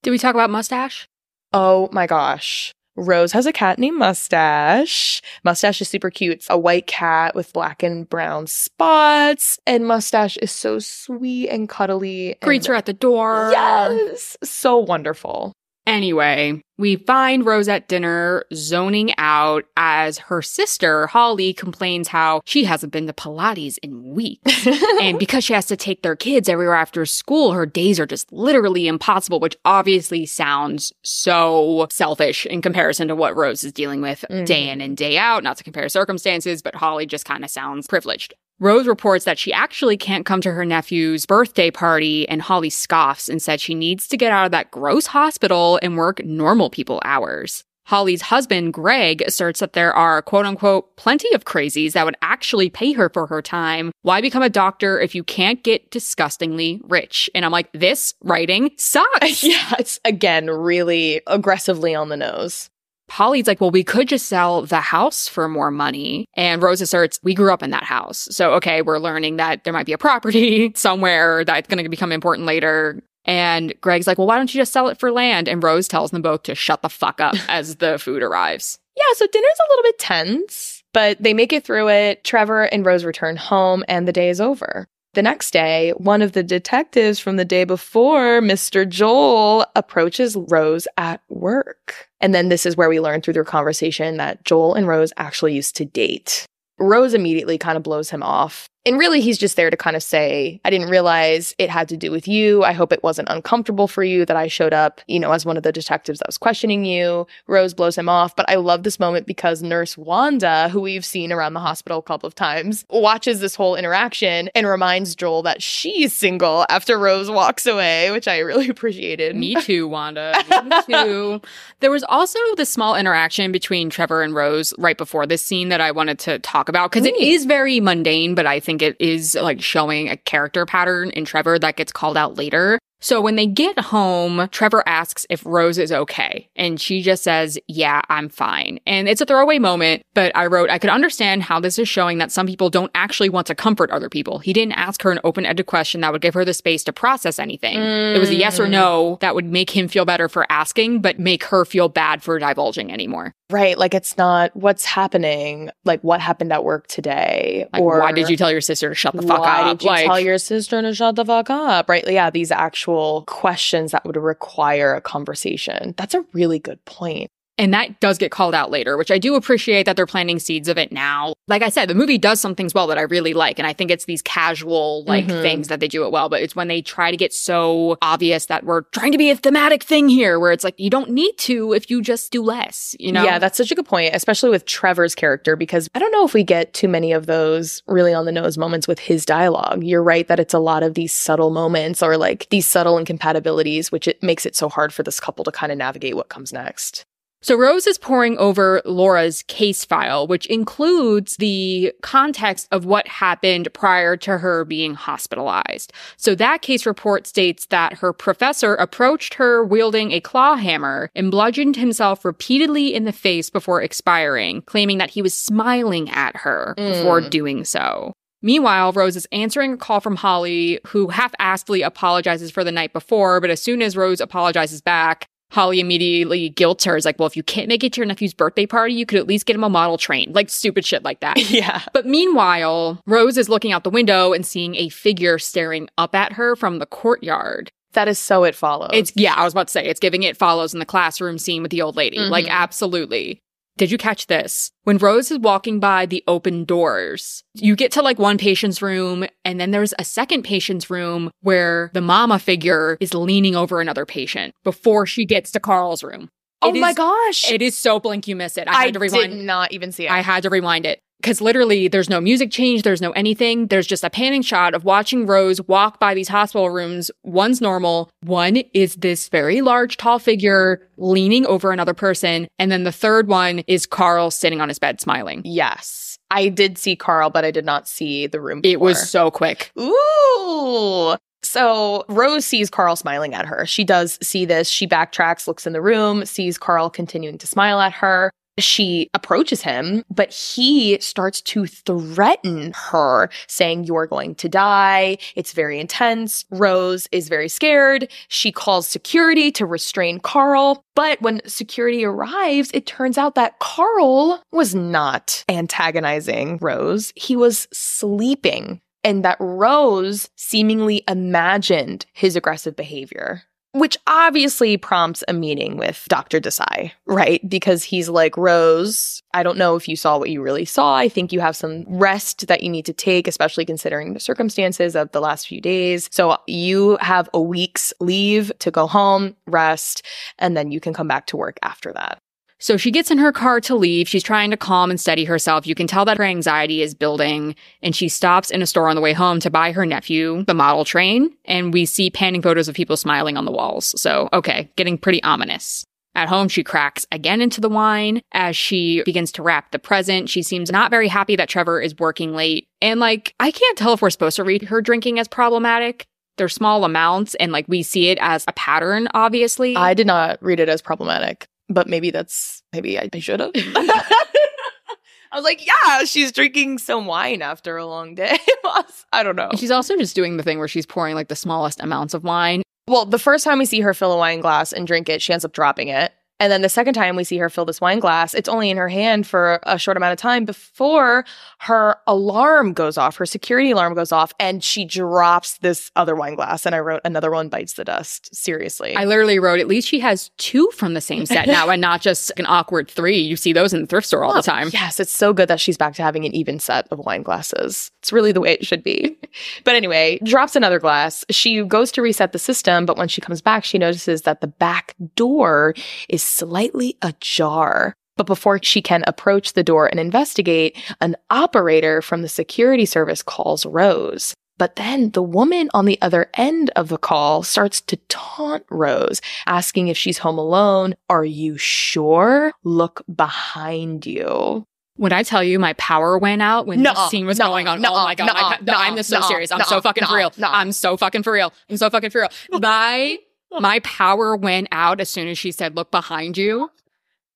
[0.03, 1.07] Did we talk about mustache?
[1.53, 2.71] Oh my gosh.
[2.97, 5.21] Rose has a cat named Mustache.
[5.43, 6.33] Mustache is super cute.
[6.35, 9.59] It's a white cat with black and brown spots.
[9.67, 12.35] And Mustache is so sweet and cuddly.
[12.41, 13.49] Greets and- her at the door.
[13.51, 14.37] Yes.
[14.43, 15.51] So wonderful.
[15.85, 22.65] Anyway, we find Rose at dinner zoning out as her sister, Holly, complains how she
[22.65, 24.67] hasn't been to Pilates in weeks.
[25.01, 28.31] and because she has to take their kids everywhere after school, her days are just
[28.31, 34.25] literally impossible, which obviously sounds so selfish in comparison to what Rose is dealing with
[34.29, 34.45] Mhm.
[34.45, 35.43] day in and day out.
[35.43, 38.33] Not to compare circumstances, but Holly just kind of sounds privileged.
[38.59, 43.27] Rose reports that she actually can't come to her nephew's birthday party, and Holly scoffs
[43.27, 47.01] and said she needs to get out of that gross hospital and work normal people
[47.03, 47.65] hours.
[47.85, 52.69] Holly's husband, Greg, asserts that there are quote unquote plenty of crazies that would actually
[52.69, 53.91] pay her for her time.
[54.01, 57.29] Why become a doctor if you can't get disgustingly rich?
[57.35, 59.43] And I'm like, this writing sucks.
[59.43, 62.69] yeah, it's again really aggressively on the nose.
[63.09, 66.25] Holly's like, well, we could just sell the house for more money.
[66.35, 68.27] And Rose asserts, we grew up in that house.
[68.31, 72.11] So, okay, we're learning that there might be a property somewhere that's going to become
[72.11, 73.01] important later.
[73.25, 75.47] And Greg's like, well, why don't you just sell it for land?
[75.47, 78.79] And Rose tells them both to shut the fuck up as the food arrives.
[78.95, 82.23] Yeah, so dinner's a little bit tense, but they make it through it.
[82.23, 84.87] Trevor and Rose return home, and the day is over.
[85.15, 88.87] The next day, one of the detectives from the day before, Mr.
[88.87, 92.09] Joel, approaches Rose at work.
[92.25, 95.53] And then this is where we learn through their conversation that Joel and Rose actually
[95.53, 96.47] used to date.
[96.79, 98.65] Rose immediately kind of blows him off.
[98.85, 101.97] And really, he's just there to kind of say, I didn't realize it had to
[101.97, 102.63] do with you.
[102.63, 105.57] I hope it wasn't uncomfortable for you that I showed up, you know, as one
[105.57, 107.25] of the detectives that was questioning you.
[107.47, 108.35] Rose blows him off.
[108.35, 112.03] But I love this moment because Nurse Wanda, who we've seen around the hospital a
[112.03, 117.31] couple of times, watches this whole interaction and reminds Joel that she's single after Rose
[117.31, 119.35] walks away, which I really appreciated.
[119.35, 120.35] Me too, Wanda.
[120.63, 121.41] Me too.
[121.79, 125.81] There was also this small interaction between Trevor and Rose right before this scene that
[125.81, 129.35] I wanted to talk about because it is very mundane, but I think it is
[129.35, 132.79] like showing a character pattern in Trevor that gets called out later.
[133.01, 136.49] So when they get home, Trevor asks if Rose is okay.
[136.55, 138.79] And she just says, Yeah, I'm fine.
[138.87, 142.17] And it's a throwaway moment, but I wrote, I could understand how this is showing
[142.17, 144.39] that some people don't actually want to comfort other people.
[144.39, 146.93] He didn't ask her an open ended question that would give her the space to
[146.93, 147.77] process anything.
[147.77, 148.71] It was a yes or Mm.
[148.71, 152.39] no that would make him feel better for asking, but make her feel bad for
[152.39, 153.33] divulging anymore.
[153.51, 153.77] Right.
[153.77, 157.67] Like it's not what's happening, like what happened at work today.
[157.71, 159.65] Like, or why did you tell your sister to shut the fuck why up?
[159.65, 161.87] Why did you like, tell your sister to shut the fuck up?
[161.87, 162.03] Right.
[162.09, 162.31] Yeah.
[162.31, 165.93] These actual questions that would require a conversation.
[165.97, 167.29] That's a really good point.
[167.57, 170.67] And that does get called out later, which I do appreciate that they're planting seeds
[170.67, 171.33] of it now.
[171.47, 173.59] Like I said, the movie does some things well that I really like.
[173.59, 175.41] And I think it's these casual, like, Mhm.
[175.41, 176.27] things that they do it well.
[176.27, 179.37] But it's when they try to get so obvious that we're trying to be a
[179.37, 182.93] thematic thing here, where it's like, you don't need to if you just do less,
[182.99, 183.23] you know?
[183.23, 186.33] Yeah, that's such a good point, especially with Trevor's character, because I don't know if
[186.33, 189.81] we get too many of those really on the nose moments with his dialogue.
[189.83, 193.91] You're right that it's a lot of these subtle moments or like these subtle incompatibilities,
[193.93, 196.51] which it makes it so hard for this couple to kind of navigate what comes
[196.51, 197.05] next.
[197.45, 203.71] So Rose is poring over Laura's case file, which includes the context of what happened
[203.71, 205.93] prior to her being hospitalized.
[206.17, 211.29] So that case report states that her professor approached her wielding a claw hammer and
[211.29, 216.73] bludgeoned himself repeatedly in the face before expiring, claiming that he was smiling at her
[216.75, 217.29] before Mm.
[217.29, 218.11] doing so.
[218.41, 223.39] Meanwhile, Rose is answering a call from Holly, who half-assedly apologizes for the night before,
[223.39, 226.97] but as soon as Rose apologizes back, Holly immediately guilts her.
[226.97, 229.19] Is like, well, if you can't make it to your nephew's birthday party, you could
[229.19, 230.31] at least get him a model train.
[230.33, 231.37] Like stupid shit like that.
[231.49, 231.81] Yeah.
[231.93, 236.33] But meanwhile, Rose is looking out the window and seeing a figure staring up at
[236.33, 237.71] her from the courtyard.
[237.93, 238.89] That is so it follows.
[238.91, 241.61] It's, yeah, I was about to say, it's giving it follows in the classroom scene
[241.61, 242.19] with the old lady.
[242.19, 242.49] Like, Mhm.
[242.49, 243.41] absolutely.
[243.77, 244.71] Did you catch this?
[244.83, 249.25] When Rose is walking by the open doors, you get to like one patient's room,
[249.43, 254.05] and then there's a second patient's room where the mama figure is leaning over another
[254.05, 256.29] patient before she gets to Carl's room.
[256.61, 257.51] Oh It my is- gosh.
[257.51, 258.67] It is so blink you miss it.
[258.69, 259.33] I I had to rewind.
[259.33, 260.11] did not even see it.
[260.11, 263.67] I had to rewind it because literally there's no music change, there's no anything.
[263.67, 267.09] There's just a panning shot of watching Rose walk by these hospital rooms.
[267.23, 272.47] One's normal, one is this very large, tall figure leaning over another person.
[272.59, 275.41] And then the third one is Carl sitting on his bed smiling.
[275.45, 276.03] yes.
[276.31, 278.61] I did see Carl, but I did not see the room.
[278.63, 279.71] It was so quick.
[279.79, 281.15] Ooh.
[281.43, 283.65] So Rose sees Carl smiling at her.
[283.67, 284.67] She does see this.
[284.67, 288.31] She backtracks, looks in the room, sees Carl continuing to smile at her.
[288.57, 295.17] She approaches him, but he starts to threaten her, saying, You're going to die.
[295.35, 296.45] It's very intense.
[296.51, 298.09] Rose is very scared.
[298.29, 300.83] She calls security to restrain Carl.
[300.95, 307.11] But when security arrives, it turns out that Carl was not antagonizing Rose.
[307.15, 313.43] He was sleeping and that Rose seemingly imagined his aggressive behavior.
[313.75, 316.39] Which obviously prompts a meeting with Dr.
[316.39, 317.41] Desai, right?
[317.49, 320.95] Because he's like, Rose, I don't know if you saw what you really saw.
[320.95, 324.95] I think you have some rest that you need to take, especially considering the circumstances
[324.95, 326.07] of the last few days.
[326.13, 330.05] So you have a week's leave to go home, rest,
[330.39, 332.21] and then you can come back to work after that.
[332.59, 334.07] So she gets in her car to leave.
[334.07, 335.67] She's trying to calm and steady herself.
[335.67, 338.95] You can tell that her anxiety is building and she stops in a store on
[338.95, 341.35] the way home to buy her nephew the model train.
[341.45, 343.99] And we see panning photos of people smiling on the walls.
[343.99, 345.85] So, okay, getting pretty ominous.
[346.15, 350.29] At home, she cracks again into the wine as she begins to wrap the present.
[350.29, 352.67] She seems not very happy that Trevor is working late.
[352.81, 356.05] And like, I can't tell if we're supposed to read her drinking as problematic.
[356.37, 359.75] They're small amounts and like we see it as a pattern, obviously.
[359.75, 363.51] I did not read it as problematic but maybe that's maybe I, I should have.
[365.31, 368.37] I was like, yeah, she's drinking some wine after a long day.
[369.11, 369.49] I don't know.
[369.55, 372.61] She's also just doing the thing where she's pouring like the smallest amounts of wine.
[372.87, 375.33] Well, the first time we see her fill a wine glass and drink it, she
[375.33, 376.13] ends up dropping it.
[376.39, 378.75] And then the second time we see her fill this wine glass, it's only in
[378.75, 381.23] her hand for a short amount of time before
[381.59, 386.35] her alarm goes off, her security alarm goes off, and she drops this other wine
[386.35, 386.65] glass.
[386.65, 388.35] And I wrote, another one bites the dust.
[388.35, 388.95] Seriously.
[388.97, 392.01] I literally wrote, at least she has two from the same set now and not
[392.01, 393.17] just an awkward three.
[393.17, 394.69] You see those in the thrift store all oh, the time.
[394.73, 397.91] Yes, it's so good that she's back to having an even set of wine glasses.
[398.01, 399.17] It's really the way it should be.
[399.63, 401.23] but anyway, drops another glass.
[401.29, 404.47] She goes to reset the system, but when she comes back, she notices that the
[404.47, 405.73] back door
[406.09, 407.93] is slightly ajar.
[408.17, 413.21] But before she can approach the door and investigate, an operator from the security service
[413.21, 414.33] calls Rose.
[414.57, 419.19] But then the woman on the other end of the call starts to taunt Rose,
[419.47, 420.95] asking if she's home alone.
[421.09, 422.53] Are you sure?
[422.63, 424.65] Look behind you.
[424.97, 427.93] When I tell you my power went out when the scene was going on, oh
[427.95, 429.51] my god, my, no, I'm so serious.
[429.51, 430.31] I'm so fucking for real.
[430.41, 431.51] I'm so fucking for real.
[431.69, 432.59] I'm so fucking for real.
[432.61, 433.17] My
[433.59, 436.69] my power went out as soon as she said, look behind you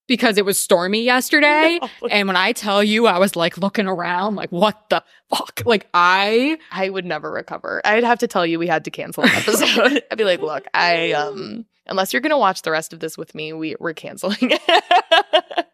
[0.10, 1.80] because it was stormy yesterday.
[2.02, 2.08] No.
[2.10, 5.62] And when I tell you, I was like looking around, like, what the fuck?
[5.66, 6.58] Like, I.
[6.72, 7.82] I would never recover.
[7.84, 10.02] I'd have to tell you we had to cancel an episode.
[10.12, 13.18] I'd be like, look, I, um, unless you're going to watch the rest of this
[13.18, 14.62] with me, we, we're canceling it.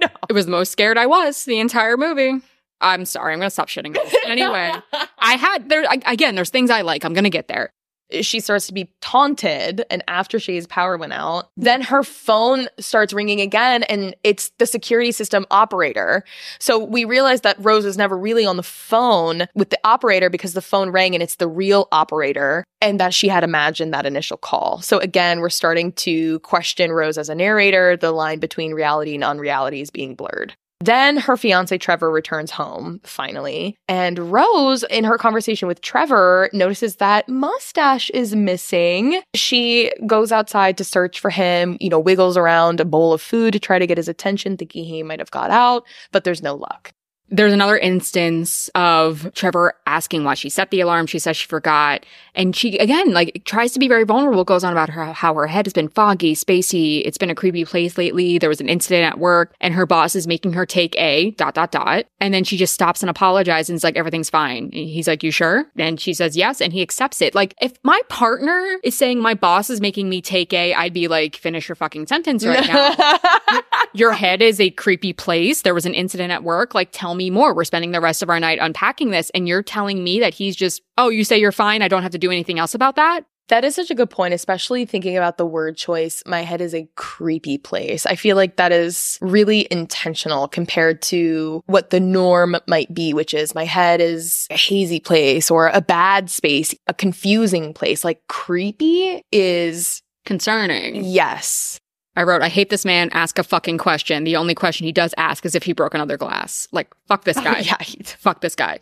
[0.00, 0.06] no.
[0.28, 2.40] It was the most scared I was the entire movie.
[2.80, 3.32] I'm sorry.
[3.32, 3.96] I'm going to stop shitting.
[4.24, 4.72] Anyway,
[5.18, 7.04] I had there, I, again, there's things I like.
[7.04, 7.72] I'm going to get there
[8.20, 13.12] she starts to be taunted and after Shay's power went out then her phone starts
[13.12, 16.24] ringing again and it's the security system operator.
[16.58, 20.54] So we realize that rose is never really on the phone with the operator because
[20.54, 24.36] the phone rang and it's the real operator and that she had imagined that initial
[24.36, 24.80] call.
[24.80, 29.24] So again we're starting to question rose as a narrator the line between reality and
[29.24, 35.18] unreality is being blurred then her fiance Trevor returns home finally, and Rose, in her
[35.18, 39.20] conversation with Trevor, notices that mustache is missing.
[39.34, 43.52] She goes outside to search for him, you know, wiggles around a bowl of food
[43.52, 46.54] to try to get his attention, thinking he might have got out, but there's no
[46.54, 46.92] luck.
[47.30, 51.06] There's another instance of Trevor asking why she set the alarm.
[51.06, 52.04] She says she forgot.
[52.34, 55.46] And she, again, like tries to be very vulnerable, goes on about her, how her
[55.46, 57.02] head has been foggy, spacey.
[57.04, 58.38] It's been a creepy place lately.
[58.38, 61.54] There was an incident at work and her boss is making her take a dot,
[61.54, 62.06] dot, dot.
[62.20, 64.64] And then she just stops and apologizes and is like, everything's fine.
[64.64, 65.66] And he's like, you sure?
[65.76, 66.60] And she says yes.
[66.60, 67.34] And he accepts it.
[67.34, 71.06] Like if my partner is saying my boss is making me take a, I'd be
[71.06, 73.60] like, finish your fucking sentence right now.
[73.92, 75.62] your head is a creepy place.
[75.62, 76.74] There was an incident at work.
[76.74, 77.54] Like tell me me more.
[77.54, 79.30] We're spending the rest of our night unpacking this.
[79.34, 81.82] And you're telling me that he's just, oh, you say you're fine.
[81.82, 83.26] I don't have to do anything else about that.
[83.48, 86.22] That is such a good point, especially thinking about the word choice.
[86.24, 88.06] My head is a creepy place.
[88.06, 93.34] I feel like that is really intentional compared to what the norm might be, which
[93.34, 98.04] is my head is a hazy place or a bad space, a confusing place.
[98.04, 101.04] Like creepy is concerning.
[101.04, 101.79] Yes.
[102.16, 103.10] I wrote, I hate this man.
[103.12, 104.24] Ask a fucking question.
[104.24, 106.66] The only question he does ask is if he broke another glass.
[106.72, 107.60] Like, fuck this oh, guy.
[107.60, 107.76] yeah.
[108.04, 108.80] Fuck this guy.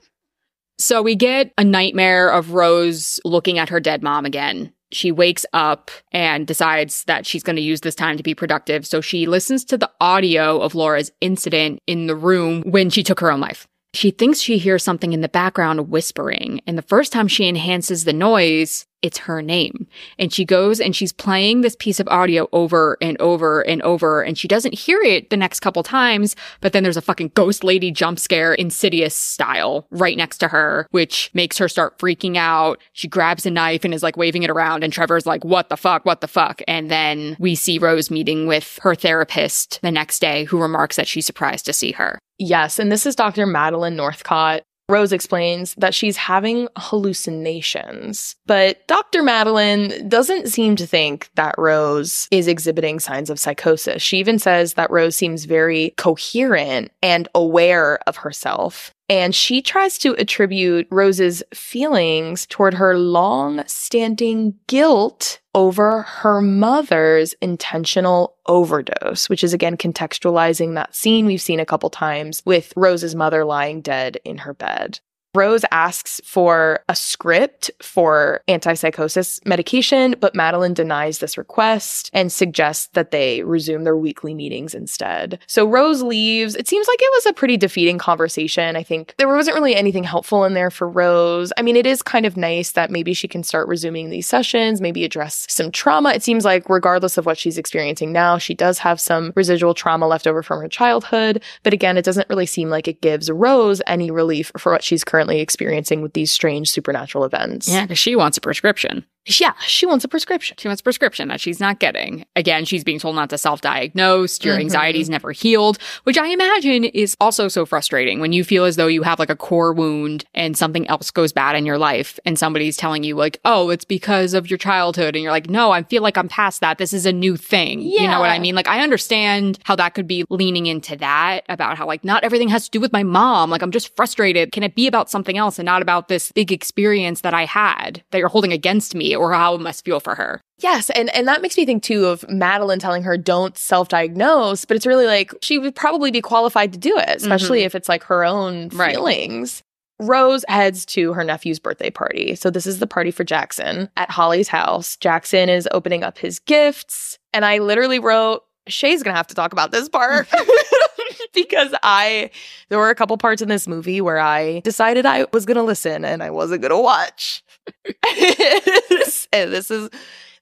[0.78, 4.72] So we get a nightmare of Rose looking at her dead mom again.
[4.90, 8.86] She wakes up and decides that she's going to use this time to be productive.
[8.86, 13.20] So she listens to the audio of Laura's incident in the room when she took
[13.20, 13.66] her own life.
[13.92, 16.60] She thinks she hears something in the background whispering.
[16.66, 19.86] And the first time she enhances the noise, it's her name.
[20.18, 24.22] And she goes and she's playing this piece of audio over and over and over.
[24.22, 26.34] And she doesn't hear it the next couple times.
[26.60, 30.86] But then there's a fucking ghost lady jump scare, insidious style, right next to her,
[30.90, 32.80] which makes her start freaking out.
[32.92, 34.82] She grabs a knife and is like waving it around.
[34.82, 36.04] And Trevor's like, what the fuck?
[36.04, 36.60] What the fuck?
[36.66, 41.08] And then we see Rose meeting with her therapist the next day, who remarks that
[41.08, 42.18] she's surprised to see her.
[42.38, 43.46] Yes, and this is Dr.
[43.46, 44.62] Madeline Northcott.
[44.88, 49.22] Rose explains that she's having hallucinations, but Dr.
[49.22, 54.02] Madeline doesn't seem to think that Rose is exhibiting signs of psychosis.
[54.02, 58.94] She even says that Rose seems very coherent and aware of herself.
[59.08, 67.34] And she tries to attribute Rose's feelings toward her long standing guilt over her mother's
[67.40, 73.14] intentional overdose, which is again contextualizing that scene we've seen a couple times with Rose's
[73.14, 75.00] mother lying dead in her bed.
[75.34, 82.88] Rose asks for a script for antipsychosis medication, but Madeline denies this request and suggests
[82.94, 85.38] that they resume their weekly meetings instead.
[85.46, 86.54] So Rose leaves.
[86.54, 88.74] It seems like it was a pretty defeating conversation.
[88.74, 91.52] I think there wasn't really anything helpful in there for Rose.
[91.58, 94.80] I mean, it is kind of nice that maybe she can start resuming these sessions,
[94.80, 96.10] maybe address some trauma.
[96.10, 100.06] It seems like, regardless of what she's experiencing now, she does have some residual trauma
[100.06, 101.42] left over from her childhood.
[101.62, 105.04] But again, it doesn't really seem like it gives Rose any relief for what she's
[105.04, 107.68] currently currently experiencing with these strange supernatural events.
[107.68, 109.04] Yeah, because she wants a prescription.
[109.28, 110.56] Yeah, she wants a prescription.
[110.58, 112.24] She wants a prescription that she's not getting.
[112.34, 114.42] Again, she's being told not to self diagnose.
[114.42, 114.62] Your mm-hmm.
[114.62, 118.86] anxiety's never healed, which I imagine is also so frustrating when you feel as though
[118.86, 122.38] you have like a core wound and something else goes bad in your life and
[122.38, 125.14] somebody's telling you, like, oh, it's because of your childhood.
[125.14, 126.78] And you're like, no, I feel like I'm past that.
[126.78, 127.80] This is a new thing.
[127.80, 128.02] Yeah.
[128.02, 128.54] You know what I mean?
[128.54, 132.48] Like, I understand how that could be leaning into that about how, like, not everything
[132.48, 133.50] has to do with my mom.
[133.50, 134.52] Like, I'm just frustrated.
[134.52, 138.02] Can it be about something else and not about this big experience that I had
[138.10, 139.17] that you're holding against me?
[139.18, 140.40] Or how it must feel for her.
[140.58, 144.76] Yes, and and that makes me think too of Madeline telling her don't self-diagnose, but
[144.76, 147.66] it's really like she would probably be qualified to do it, especially mm-hmm.
[147.66, 148.94] if it's like her own right.
[148.94, 149.62] feelings.
[150.00, 152.36] Rose heads to her nephew's birthday party.
[152.36, 154.96] So this is the party for Jackson at Holly's house.
[154.96, 159.34] Jackson is opening up his gifts, and I literally wrote Shay's going to have to
[159.34, 160.28] talk about this part.
[161.34, 162.30] because I,
[162.68, 165.62] there were a couple parts in this movie where I decided I was going to
[165.62, 167.42] listen and I wasn't going to watch.
[169.32, 169.90] and this is,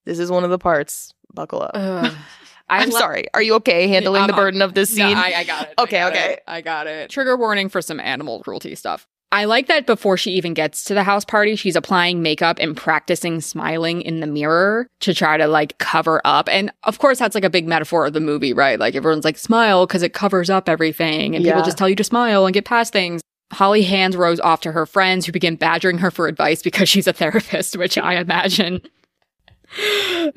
[0.04, 1.12] this is one of the parts.
[1.32, 1.72] Buckle up.
[1.74, 2.10] Uh,
[2.68, 3.26] I'm le- sorry.
[3.34, 5.14] Are you okay handling I'm, the burden of this scene?
[5.14, 5.74] No, I, I, got it.
[5.78, 6.32] Okay, I okay.
[6.34, 6.42] It.
[6.46, 7.10] I got it.
[7.10, 9.06] Trigger warning for some animal cruelty stuff.
[9.32, 12.76] I like that before she even gets to the house party, she's applying makeup and
[12.76, 16.48] practicing smiling in the mirror to try to like cover up.
[16.48, 18.78] And of course, that's like a big metaphor of the movie, right?
[18.78, 21.34] Like everyone's like, smile because it covers up everything.
[21.34, 21.52] And yeah.
[21.52, 23.20] people just tell you to smile and get past things.
[23.52, 27.06] Holly hands Rose off to her friends who begin badgering her for advice because she's
[27.06, 28.82] a therapist, which I imagine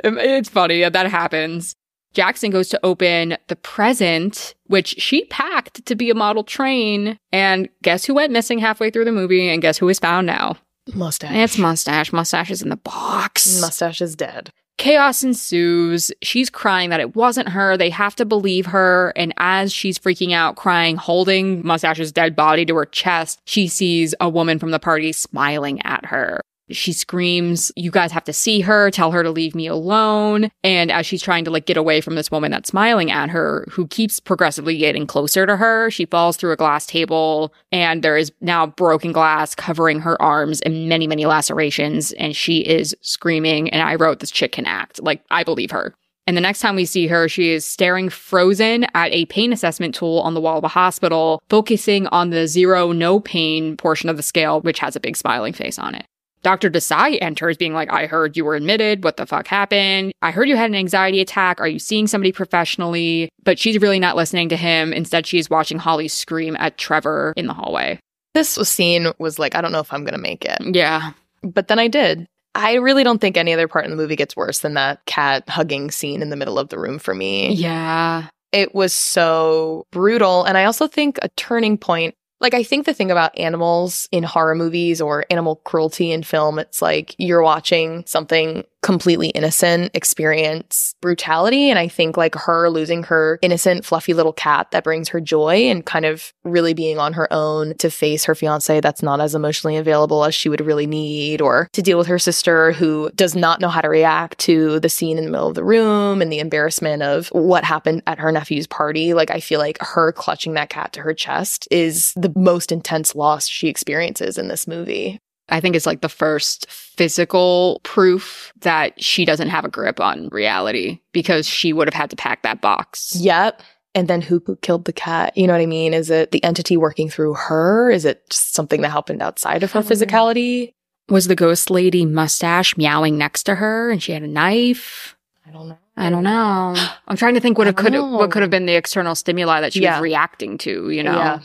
[0.04, 1.76] it's funny that happens.
[2.14, 7.20] Jackson goes to open the present, which she packed to be a model train.
[7.32, 9.48] And guess who went missing halfway through the movie?
[9.48, 10.58] And guess who is found now?
[10.94, 11.36] Mustache.
[11.36, 12.12] It's Mustache.
[12.12, 13.62] Mustache is in the box.
[13.62, 14.52] Mustache is dead.
[14.80, 16.10] Chaos ensues.
[16.22, 17.76] She's crying that it wasn't her.
[17.76, 19.12] They have to believe her.
[19.18, 24.16] And as she's freaking out, crying, holding Mustache's dead body to her chest, she sees
[24.22, 26.40] a woman from the party smiling at her.
[26.72, 30.52] She screams, You guys have to see her, tell her to leave me alone.
[30.64, 33.66] And as she's trying to like get away from this woman that's smiling at her,
[33.70, 38.18] who keeps progressively getting closer to her, she falls through a glass table and there
[38.18, 42.12] is now broken glass covering her arms and many, many lacerations.
[42.14, 43.70] And she is screaming.
[43.70, 45.02] And I wrote, This chick can act.
[45.02, 45.94] Like, I believe her.
[46.30, 49.96] And the next time we see her, she is staring frozen at a pain assessment
[49.96, 54.16] tool on the wall of the hospital, focusing on the zero no pain portion of
[54.16, 56.06] the scale, which has a big smiling face on it.
[56.42, 56.70] Dr.
[56.70, 59.04] Desai enters being like, I heard you were admitted.
[59.04, 60.14] What the fuck happened?
[60.22, 61.60] I heard you had an anxiety attack.
[61.60, 63.30] Are you seeing somebody professionally?
[63.44, 64.94] But she's really not listening to him.
[64.94, 68.00] Instead, she's watching Holly scream at Trevor in the hallway.
[68.34, 70.76] This scene was like, I don't know if I'm going to make it.
[70.76, 71.12] Yeah.
[71.42, 72.26] But then I did.
[72.56, 75.48] I really don't think any other part in the movie gets worse than that cat
[75.50, 77.54] hugging scene in the middle of the room for me.
[77.54, 78.28] Yeah.
[78.52, 80.44] It was so brutal.
[80.44, 84.24] And I also think a turning point like, I think the thing about animals in
[84.24, 90.96] horror movies or animal cruelty in film, it's like you're watching something completely innocent experience
[91.02, 91.70] brutality.
[91.70, 95.70] And I think like her losing her innocent, fluffy little cat that brings her joy
[95.70, 99.36] and kind of really being on her own to face her fiance that's not as
[99.36, 103.36] emotionally available as she would really need, or to deal with her sister who does
[103.36, 106.32] not know how to react to the scene in the middle of the room and
[106.32, 109.14] the embarrassment of what happened at her nephew's party.
[109.14, 113.16] Like, I feel like her clutching that cat to her chest is the most intense
[113.16, 115.20] loss she experiences in this movie.
[115.52, 120.30] I think it's like the first physical proof that she doesn't have a grip on
[120.30, 123.16] reality because she would have had to pack that box.
[123.16, 123.62] Yep.
[123.96, 125.36] And then who killed the cat?
[125.36, 125.94] You know what I mean?
[125.94, 127.90] Is it the entity working through her?
[127.90, 130.74] Is it just something that happened outside of her physicality?
[131.10, 135.16] Was the ghost lady mustache meowing next to her and she had a knife?
[135.48, 135.78] I don't know.
[135.98, 136.76] I don't know.
[137.08, 138.06] I'm trying to think what it could know.
[138.06, 139.96] what could have been the external stimuli that she Yeah.
[139.96, 141.16] was reacting to, you know.
[141.16, 141.40] Yeah.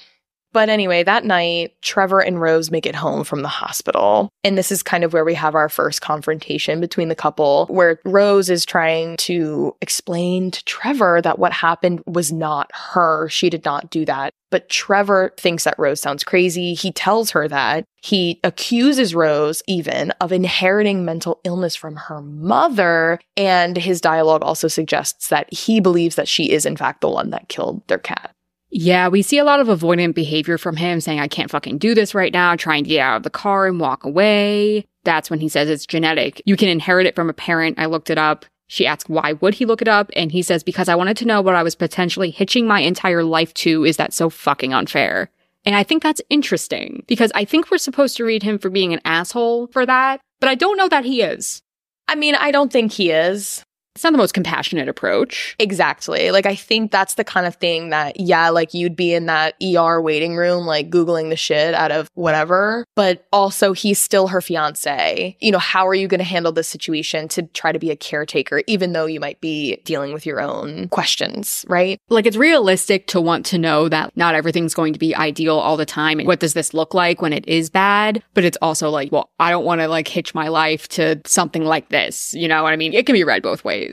[0.54, 4.30] But anyway, that night, Trevor and Rose make it home from the hospital.
[4.44, 7.98] And this is kind of where we have our first confrontation between the couple, where
[8.04, 13.28] Rose is trying to explain to Trevor that what happened was not her.
[13.28, 14.32] She did not do that.
[14.50, 16.74] But Trevor thinks that Rose sounds crazy.
[16.74, 17.84] He tells her that.
[18.00, 23.18] He accuses Rose even of inheriting mental illness from her mother.
[23.36, 27.30] And his dialogue also suggests that he believes that she is, in fact, the one
[27.30, 28.30] that killed their cat.
[28.76, 31.94] Yeah, we see a lot of avoidant behavior from him saying, I can't fucking do
[31.94, 34.84] this right now, trying to get out of the car and walk away.
[35.04, 36.42] That's when he says it's genetic.
[36.44, 37.78] You can inherit it from a parent.
[37.78, 38.44] I looked it up.
[38.66, 40.10] She asks, why would he look it up?
[40.16, 43.22] And he says, because I wanted to know what I was potentially hitching my entire
[43.22, 43.84] life to.
[43.84, 45.30] Is that so fucking unfair?
[45.64, 48.92] And I think that's interesting because I think we're supposed to read him for being
[48.92, 51.62] an asshole for that, but I don't know that he is.
[52.08, 53.62] I mean, I don't think he is.
[53.94, 55.54] It's not the most compassionate approach.
[55.58, 56.30] Exactly.
[56.30, 59.54] Like, I think that's the kind of thing that, yeah, like you'd be in that
[59.62, 62.84] ER waiting room, like Googling the shit out of whatever.
[62.96, 65.36] But also, he's still her fiance.
[65.40, 67.96] You know, how are you going to handle this situation to try to be a
[67.96, 72.00] caretaker, even though you might be dealing with your own questions, right?
[72.08, 75.76] Like it's realistic to want to know that not everything's going to be ideal all
[75.76, 76.18] the time.
[76.18, 78.22] And what does this look like when it is bad?
[78.34, 81.64] But it's also like, well, I don't want to like hitch my life to something
[81.64, 82.34] like this.
[82.34, 82.92] You know what I mean?
[82.92, 83.83] It can be read both ways.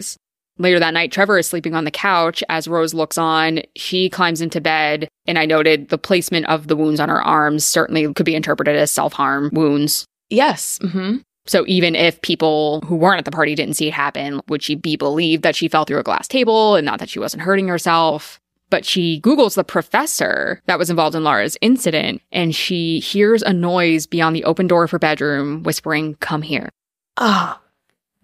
[0.57, 3.61] Later that night, Trevor is sleeping on the couch as Rose looks on.
[3.75, 7.63] She climbs into bed, and I noted the placement of the wounds on her arms
[7.63, 10.05] certainly could be interpreted as self harm wounds.
[10.29, 10.77] Yes.
[10.81, 11.17] hmm
[11.47, 14.75] So even if people who weren't at the party didn't see it happen, would she
[14.75, 17.67] be believed that she fell through a glass table and not that she wasn't hurting
[17.67, 18.39] herself?
[18.69, 23.51] But she Googles the professor that was involved in Laura's incident and she hears a
[23.51, 26.69] noise beyond the open door of her bedroom whispering, Come here.
[27.17, 27.60] Ah,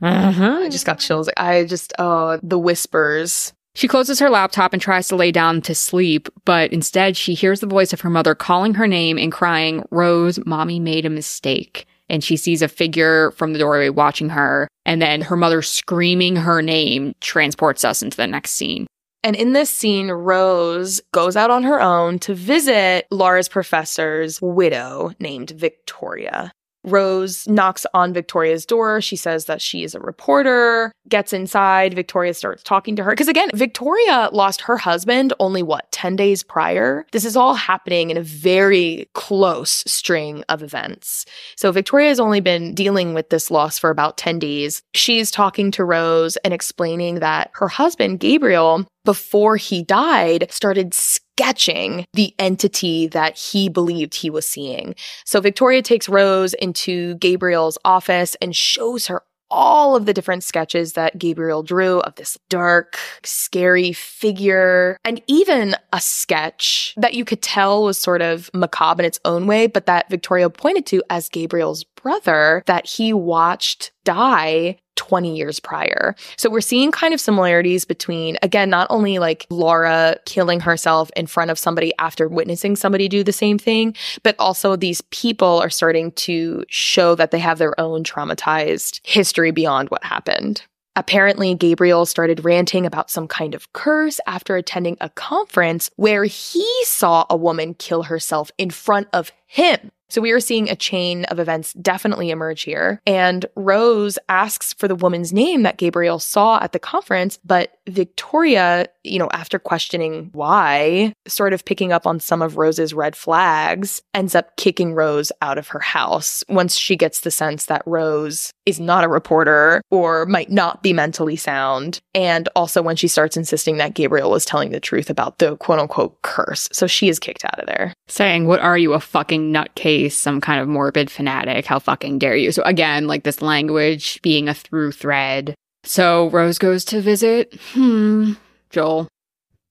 [0.01, 0.63] Mm-hmm.
[0.63, 1.29] I just got chills.
[1.37, 3.53] I just, oh, the whispers.
[3.75, 7.59] She closes her laptop and tries to lay down to sleep, but instead she hears
[7.59, 11.85] the voice of her mother calling her name and crying, Rose, mommy made a mistake.
[12.09, 16.37] And she sees a figure from the doorway watching her, and then her mother screaming
[16.37, 18.87] her name transports us into the next scene.
[19.23, 25.11] And in this scene, Rose goes out on her own to visit Laura's professor's widow
[25.19, 26.51] named Victoria.
[26.87, 29.01] Rose knocks on Victoria's door.
[29.01, 31.93] She says that she is a reporter, gets inside.
[31.93, 33.11] Victoria starts talking to her.
[33.11, 37.05] Because again, Victoria lost her husband only what, 10 days prior?
[37.11, 41.25] This is all happening in a very close string of events.
[41.55, 44.81] So Victoria has only been dealing with this loss for about 10 days.
[44.93, 50.93] She's talking to Rose and explaining that her husband, Gabriel, before he died, started
[51.37, 54.95] sketching the entity that he believed he was seeing.
[55.23, 60.93] So Victoria takes Rose into Gabriel's office and shows her all of the different sketches
[60.93, 67.41] that Gabriel drew of this dark, scary figure, and even a sketch that you could
[67.41, 71.29] tell was sort of macabre in its own way, but that Victoria pointed to as
[71.29, 76.15] Gabriel's brother that he watched die 20 years prior.
[76.35, 81.27] So we're seeing kind of similarities between, again, not only like Laura killing herself in
[81.27, 85.69] front of somebody after witnessing somebody do the same thing, but also these people are
[85.69, 90.63] starting to show that they have their own traumatized history beyond what happened.
[90.97, 96.67] Apparently, Gabriel started ranting about some kind of curse after attending a conference where he
[96.85, 99.91] saw a woman kill herself in front of him.
[100.09, 103.01] So we are seeing a chain of events definitely emerge here.
[103.05, 108.87] And Rose asks for the woman's name that Gabriel saw at the conference, but Victoria,
[109.03, 114.01] you know, after questioning why, sort of picking up on some of Rose's red flags,
[114.13, 118.51] ends up kicking Rose out of her house once she gets the sense that Rose
[118.65, 121.99] is not a reporter or might not be mentally sound.
[122.13, 125.79] And also when she starts insisting that Gabriel was telling the truth about the quote
[125.79, 126.69] unquote curse.
[126.71, 127.93] So she is kicked out of there.
[128.07, 129.96] Saying, What are you, a fucking nutcase?
[130.09, 131.65] Some kind of morbid fanatic?
[131.65, 132.51] How fucking dare you?
[132.51, 135.55] So, again, like this language being a through thread.
[135.83, 138.33] So, Rose goes to visit, hmm,
[138.69, 139.07] Joel.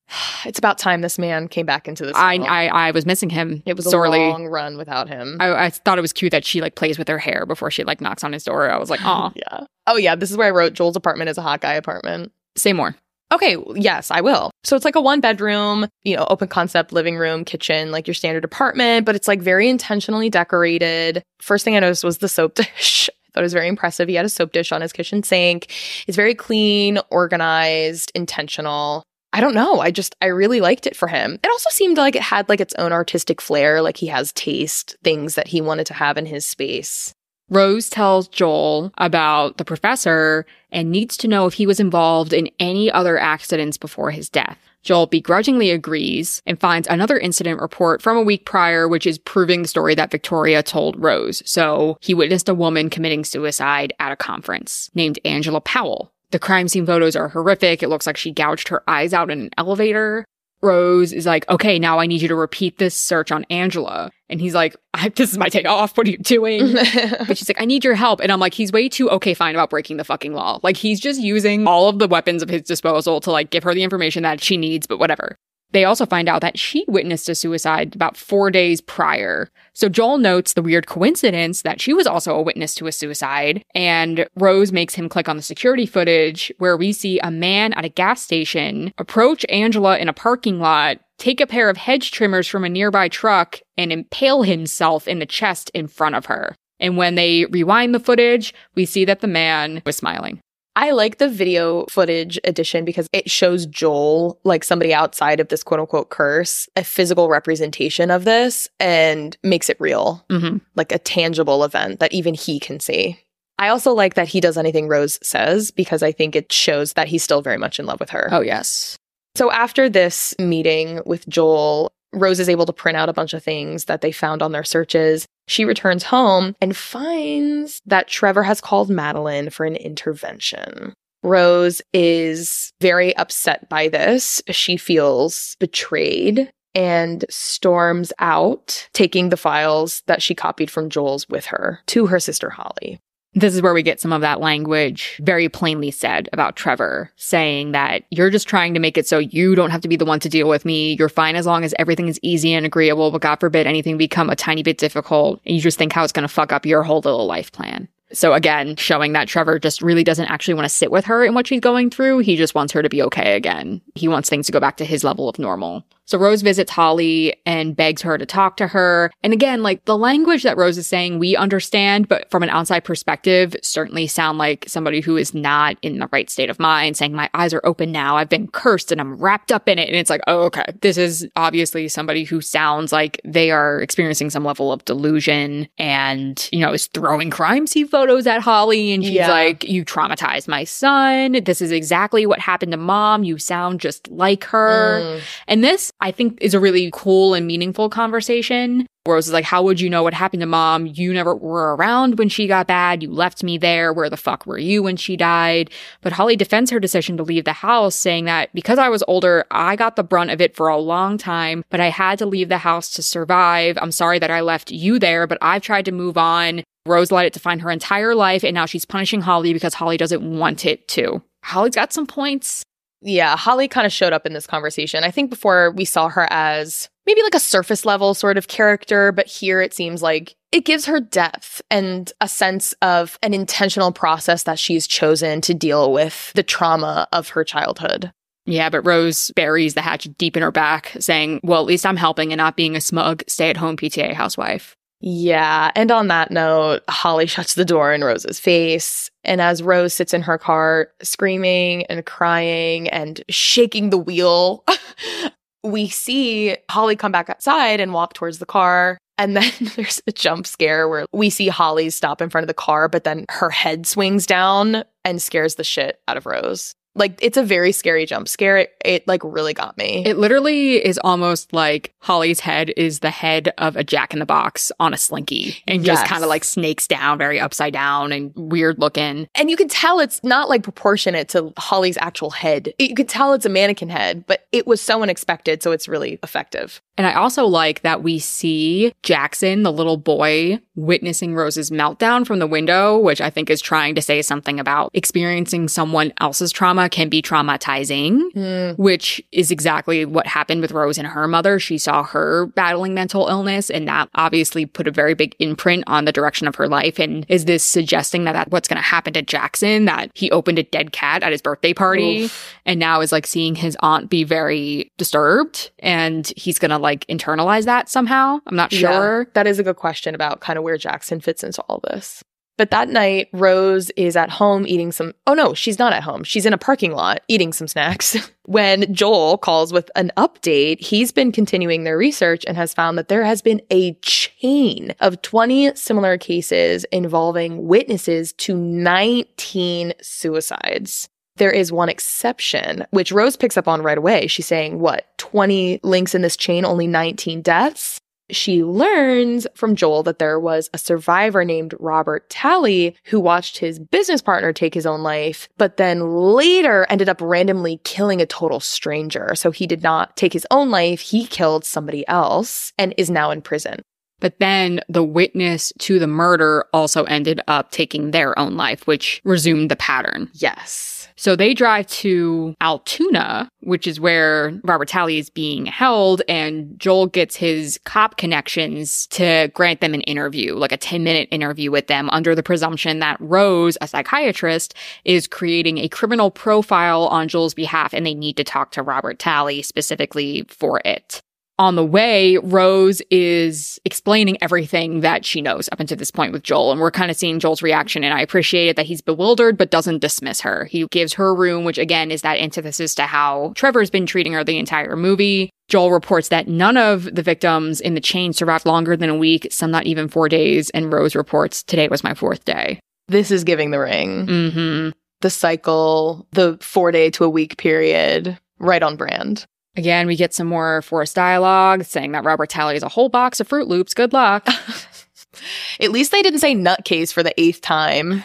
[0.44, 2.14] It's about time this man came back into this.
[2.14, 2.36] I.
[2.36, 3.64] I, I was missing him.
[3.66, 4.24] it was sorely.
[4.24, 5.36] a long run without him.
[5.40, 7.82] I, I thought it was cute that she like plays with her hair before she
[7.82, 8.70] like knocks on his door.
[8.70, 9.64] I was like, oh, yeah.
[9.88, 12.30] Oh yeah, this is where I wrote Joel's apartment is a hot guy apartment.
[12.56, 12.94] say more.
[13.32, 14.50] Okay, yes, I will.
[14.62, 18.14] So it's like a one bedroom, you know, open concept living room, kitchen, like your
[18.14, 21.22] standard apartment, but it's like very intentionally decorated.
[21.40, 23.10] First thing I noticed was the soap dish.
[23.10, 24.08] I thought it was very impressive.
[24.08, 25.72] He had a soap dish on his kitchen sink.
[26.06, 29.02] It's very clean, organized, intentional.
[29.32, 29.80] I don't know.
[29.80, 31.38] I just, I really liked it for him.
[31.42, 34.96] It also seemed like it had like its own artistic flair, like he has taste,
[35.02, 37.12] things that he wanted to have in his space.
[37.48, 42.50] Rose tells Joel about the professor and needs to know if he was involved in
[42.58, 44.58] any other accidents before his death.
[44.82, 49.62] Joel begrudgingly agrees and finds another incident report from a week prior, which is proving
[49.62, 51.42] the story that Victoria told Rose.
[51.44, 56.12] So he witnessed a woman committing suicide at a conference named Angela Powell.
[56.30, 57.82] The crime scene photos are horrific.
[57.82, 60.24] It looks like she gouged her eyes out in an elevator.
[60.62, 64.10] Rose is like, okay, now I need you to repeat this search on Angela.
[64.28, 64.74] And he's like,
[65.14, 65.96] this is my day off.
[65.96, 66.72] What are you doing?
[67.26, 68.20] but she's like, I need your help.
[68.20, 70.60] And I'm like, he's way too okay, fine about breaking the fucking law.
[70.62, 73.74] Like he's just using all of the weapons of his disposal to like give her
[73.74, 75.38] the information that she needs, but whatever.
[75.72, 79.48] They also find out that she witnessed a suicide about four days prior.
[79.72, 83.62] So Joel notes the weird coincidence that she was also a witness to a suicide.
[83.74, 87.84] And Rose makes him click on the security footage where we see a man at
[87.84, 92.46] a gas station approach Angela in a parking lot, take a pair of hedge trimmers
[92.46, 96.54] from a nearby truck, and impale himself in the chest in front of her.
[96.78, 100.40] And when they rewind the footage, we see that the man was smiling.
[100.76, 105.62] I like the video footage edition because it shows Joel, like somebody outside of this
[105.62, 110.58] quote unquote curse, a physical representation of this and makes it real, Mm-hmm.
[110.74, 113.18] like a tangible event that even he can see.
[113.58, 117.08] I also like that he does anything Rose says because I think it shows that
[117.08, 118.28] he's still very much in love with her.
[118.30, 118.98] Oh, yes.
[119.34, 123.42] So after this meeting with Joel, Rose is able to print out a bunch of
[123.42, 125.26] things that they found on their searches.
[125.48, 130.92] She returns home and finds that Trevor has called Madeline for an intervention.
[131.22, 134.42] Rose is very upset by this.
[134.50, 141.46] She feels betrayed and storms out, taking the files that she copied from Joel's with
[141.46, 143.00] her to her sister Holly.
[143.36, 147.72] This is where we get some of that language very plainly said about Trevor, saying
[147.72, 150.20] that you're just trying to make it so you don't have to be the one
[150.20, 150.96] to deal with me.
[150.98, 154.30] You're fine as long as everything is easy and agreeable, but God forbid anything become
[154.30, 156.82] a tiny bit difficult and you just think how it's going to fuck up your
[156.82, 157.88] whole little life plan.
[158.10, 161.34] So again, showing that Trevor just really doesn't actually want to sit with her in
[161.34, 162.20] what she's going through.
[162.20, 163.82] He just wants her to be okay again.
[163.96, 165.84] He wants things to go back to his level of normal.
[166.06, 169.10] So Rose visits Holly and begs her to talk to her.
[169.24, 172.84] And again, like the language that Rose is saying, we understand, but from an outside
[172.84, 177.12] perspective, certainly sound like somebody who is not in the right state of mind, saying,
[177.12, 178.16] My eyes are open now.
[178.16, 179.88] I've been cursed and I'm wrapped up in it.
[179.88, 180.64] And it's like, oh, okay.
[180.80, 186.48] This is obviously somebody who sounds like they are experiencing some level of delusion and,
[186.52, 188.92] you know, is throwing crime scene photos at Holly.
[188.92, 189.28] And she's Yeah.
[189.30, 191.40] like, You traumatized my son.
[191.44, 193.24] This is exactly what happened to mom.
[193.24, 195.00] You sound just like her.
[195.02, 195.20] Mm.
[195.48, 198.86] And this, I think, is a really cool and meaningful conversation.
[199.06, 200.86] Rose is like, How would you know what happened to mom?
[200.86, 203.02] You never were around when she got bad.
[203.02, 203.92] You left me there.
[203.92, 205.70] Where the fuck were you when she died?
[206.00, 209.44] But Holly defends her decision to leave the house, saying that because I was older,
[209.50, 212.48] I got the brunt of it for a long time, but I had to leave
[212.48, 213.78] the house to survive.
[213.80, 216.64] I'm sorry that I left you there, but I've tried to move on.
[216.86, 220.38] Rose let it define her entire life, and now she's punishing Holly because Holly doesn't
[220.38, 221.22] want it to.
[221.42, 222.64] Holly's got some points.
[223.02, 225.04] Yeah, Holly kind of showed up in this conversation.
[225.04, 229.12] I think before we saw her as maybe like a surface level sort of character,
[229.12, 233.92] but here it seems like it gives her depth and a sense of an intentional
[233.92, 238.12] process that she's chosen to deal with the trauma of her childhood.
[238.46, 241.96] Yeah, but Rose buries the hatchet deep in her back, saying, Well, at least I'm
[241.96, 244.76] helping and not being a smug stay at home PTA housewife.
[245.08, 249.08] Yeah, and on that note, Holly shuts the door in Rose's face.
[249.22, 254.64] And as Rose sits in her car, screaming and crying and shaking the wheel,
[255.62, 258.98] we see Holly come back outside and walk towards the car.
[259.16, 262.54] And then there's a jump scare where we see Holly stop in front of the
[262.54, 266.74] car, but then her head swings down and scares the shit out of Rose.
[266.96, 268.58] Like it's a very scary jump scare.
[268.58, 270.02] It, it like really got me.
[270.04, 274.26] It literally is almost like Holly's head is the head of a jack in the
[274.26, 278.32] box on a slinky and just kind of like snakes down, very upside down and
[278.34, 279.28] weird looking.
[279.34, 282.72] And you can tell it's not like proportionate to Holly's actual head.
[282.78, 286.18] You could tell it's a mannequin head, but it was so unexpected, so it's really
[286.22, 286.80] effective.
[286.96, 292.38] And I also like that we see Jackson, the little boy, witnessing Rose's meltdown from
[292.38, 296.85] the window, which I think is trying to say something about experiencing someone else's trauma
[296.86, 298.78] trauma can be traumatizing, Mm.
[298.78, 301.58] which is exactly what happened with Rose and her mother.
[301.58, 306.04] She saw her battling mental illness, and that obviously put a very big imprint on
[306.04, 306.98] the direction of her life.
[306.98, 309.84] And is this suggesting that that's what's going to happen to Jackson?
[309.86, 312.54] That he opened a dead cat at his birthday party Oof.
[312.64, 317.06] and now is like seeing his aunt be very disturbed and he's going to like
[317.06, 318.38] internalize that somehow?
[318.46, 319.20] I'm not sure.
[319.22, 322.22] Yeah, that is a good question about kind of where Jackson fits into all this.
[322.56, 325.12] But that night, Rose is at home eating some.
[325.26, 326.24] Oh no, she's not at home.
[326.24, 328.16] She's in a parking lot eating some snacks.
[328.44, 333.08] when Joel calls with an update, he's been continuing their research and has found that
[333.08, 341.08] there has been a chain of 20 similar cases involving witnesses to 19 suicides.
[341.36, 344.26] There is one exception, which Rose picks up on right away.
[344.26, 348.00] She's saying, what, 20 links in this chain, only 19 deaths?
[348.30, 353.78] She learns from Joel that there was a survivor named Robert Talley who watched his
[353.78, 358.58] business partner take his own life, but then later ended up randomly killing a total
[358.58, 359.34] stranger.
[359.34, 363.30] So he did not take his own life, he killed somebody else and is now
[363.30, 363.82] in prison.
[364.20, 369.20] But then the witness to the murder also ended up taking their own life, which
[369.24, 370.30] resumed the pattern.
[370.32, 371.08] Yes.
[371.16, 377.06] So they drive to Altoona, which is where Robert Talley is being held, and Joel
[377.06, 381.86] gets his cop connections to grant them an interview, like a 10 minute interview with
[381.86, 387.54] them, under the presumption that Rose, a psychiatrist, is creating a criminal profile on Joel's
[387.54, 391.22] behalf, and they need to talk to Robert Talley specifically for it
[391.58, 396.42] on the way, Rose is explaining everything that she knows up until this point with
[396.42, 396.70] Joel.
[396.72, 398.04] And we're kind of seeing Joel's reaction.
[398.04, 400.66] And I appreciate it that he's bewildered, but doesn't dismiss her.
[400.66, 404.44] He gives her room, which again is that antithesis to how Trevor's been treating her
[404.44, 405.50] the entire movie.
[405.68, 409.48] Joel reports that none of the victims in the chain survived longer than a week,
[409.50, 410.70] some not even four days.
[410.70, 412.80] And Rose reports, today was my fourth day.
[413.08, 414.26] This is giving the ring.
[414.26, 414.88] hmm
[415.22, 419.46] The cycle, the four day to a week period, right on brand.
[419.76, 423.48] Again, we get some more forced dialogue saying that Robert is a whole box of
[423.48, 423.94] Froot Loops.
[423.94, 424.48] Good luck.
[425.80, 428.12] At least they didn't say nutcase for the eighth time.
[428.12, 428.24] At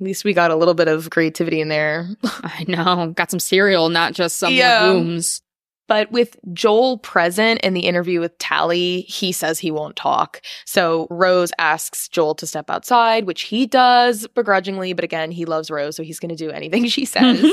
[0.00, 2.08] least we got a little bit of creativity in there.
[2.24, 3.12] I know.
[3.16, 4.82] Got some cereal, not just some Yeah.
[4.82, 5.40] legumes.
[5.86, 10.40] But with Joel present in the interview with Talley, he says he won't talk.
[10.64, 14.92] So Rose asks Joel to step outside, which he does begrudgingly.
[14.92, 17.40] But again, he loves Rose, so he's going to do anything she says.
[17.40, 17.50] Mhm.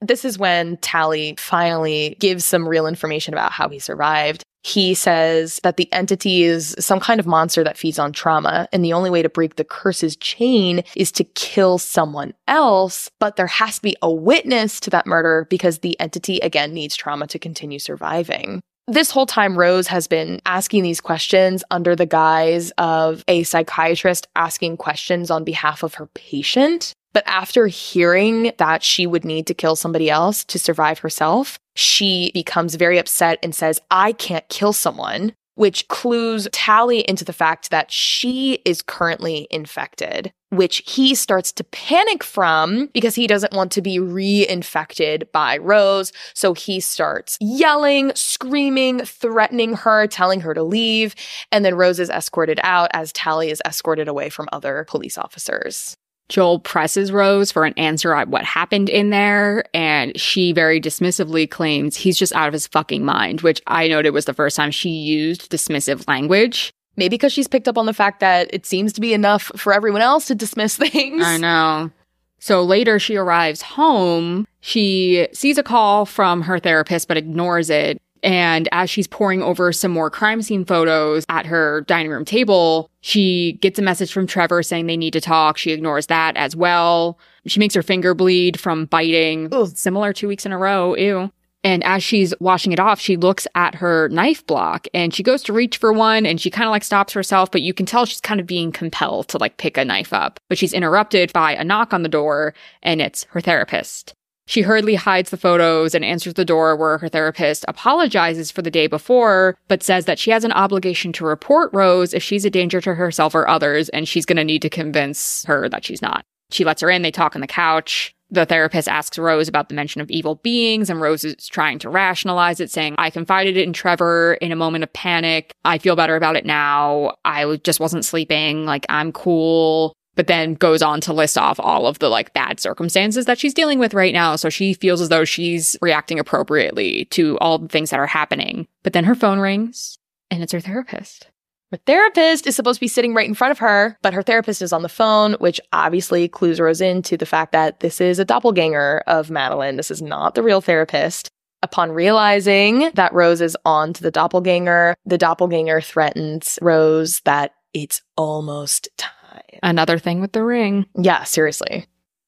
[0.00, 4.44] This is when Talley finally gives some real information about how he survived.
[4.64, 8.82] He says that the entity is some kind of monster that feeds on trauma, and
[8.82, 13.10] the only way to break the curse's chain is to kill someone else.
[13.20, 16.96] But there has to be a witness to that murder because the entity, again, needs
[16.96, 18.62] trauma to continue surviving.
[18.86, 24.28] This whole time, Rose has been asking these questions under the guise of a psychiatrist
[24.34, 26.94] asking questions on behalf of her patient.
[27.14, 32.32] But after hearing that she would need to kill somebody else to survive herself, she
[32.34, 37.70] becomes very upset and says, I can't kill someone, which clues Talley into the fact
[37.70, 43.70] that she is currently infected, which he starts to panic from because he doesn't want
[43.72, 46.12] to be reinfected by Rose.
[46.34, 51.14] So he starts yelling, screaming, threatening her, telling her to leave.
[51.52, 55.96] And then Rose is escorted out as Talley is escorted away from other police officers.
[56.28, 61.50] Joel presses Rose for an answer on what happened in there, and she very dismissively
[61.50, 64.70] claims he's just out of his fucking mind, which I noted was the first time
[64.70, 66.72] she used dismissive language.
[66.96, 69.72] Maybe because she's picked up on the fact that it seems to be enough for
[69.72, 71.22] everyone else to dismiss things.
[71.24, 71.90] I know.
[72.38, 74.46] So later she arrives home.
[74.60, 78.00] She sees a call from her therapist, but ignores it.
[78.24, 82.90] And as she's poring over some more crime scene photos at her dining room table,
[83.02, 85.58] she gets a message from Trevor saying they need to talk.
[85.58, 87.18] She ignores that as well.
[87.46, 89.50] She makes her finger bleed from biting.
[89.52, 89.68] Ugh.
[89.76, 90.96] Similar two weeks in a row.
[90.96, 91.30] Ew.
[91.62, 95.42] And as she's washing it off, she looks at her knife block and she goes
[95.44, 98.04] to reach for one and she kind of like stops herself, but you can tell
[98.04, 100.40] she's kind of being compelled to like pick a knife up.
[100.48, 104.14] But she's interrupted by a knock on the door and it's her therapist.
[104.46, 108.70] She hurriedly hides the photos and answers the door where her therapist apologizes for the
[108.70, 112.50] day before, but says that she has an obligation to report Rose if she's a
[112.50, 116.02] danger to herself or others, and she's going to need to convince her that she's
[116.02, 116.24] not.
[116.50, 118.14] She lets her in, they talk on the couch.
[118.30, 121.88] The therapist asks Rose about the mention of evil beings, and Rose is trying to
[121.88, 125.52] rationalize it, saying, I confided in Trevor in a moment of panic.
[125.64, 127.16] I feel better about it now.
[127.24, 128.66] I just wasn't sleeping.
[128.66, 132.60] Like, I'm cool but then goes on to list off all of the like bad
[132.60, 134.36] circumstances that she's dealing with right now.
[134.36, 138.66] So she feels as though she's reacting appropriately to all the things that are happening.
[138.82, 139.98] But then her phone rings
[140.30, 141.28] and it's her therapist.
[141.72, 144.62] Her therapist is supposed to be sitting right in front of her, but her therapist
[144.62, 148.24] is on the phone, which obviously clues Rose into the fact that this is a
[148.24, 149.76] doppelganger of Madeline.
[149.76, 151.28] This is not the real therapist.
[151.64, 158.02] Upon realizing that Rose is on to the doppelganger, the doppelganger threatens Rose that it's
[158.16, 159.23] almost time.
[159.62, 160.86] Another thing with the ring.
[160.96, 161.86] Yeah, seriously.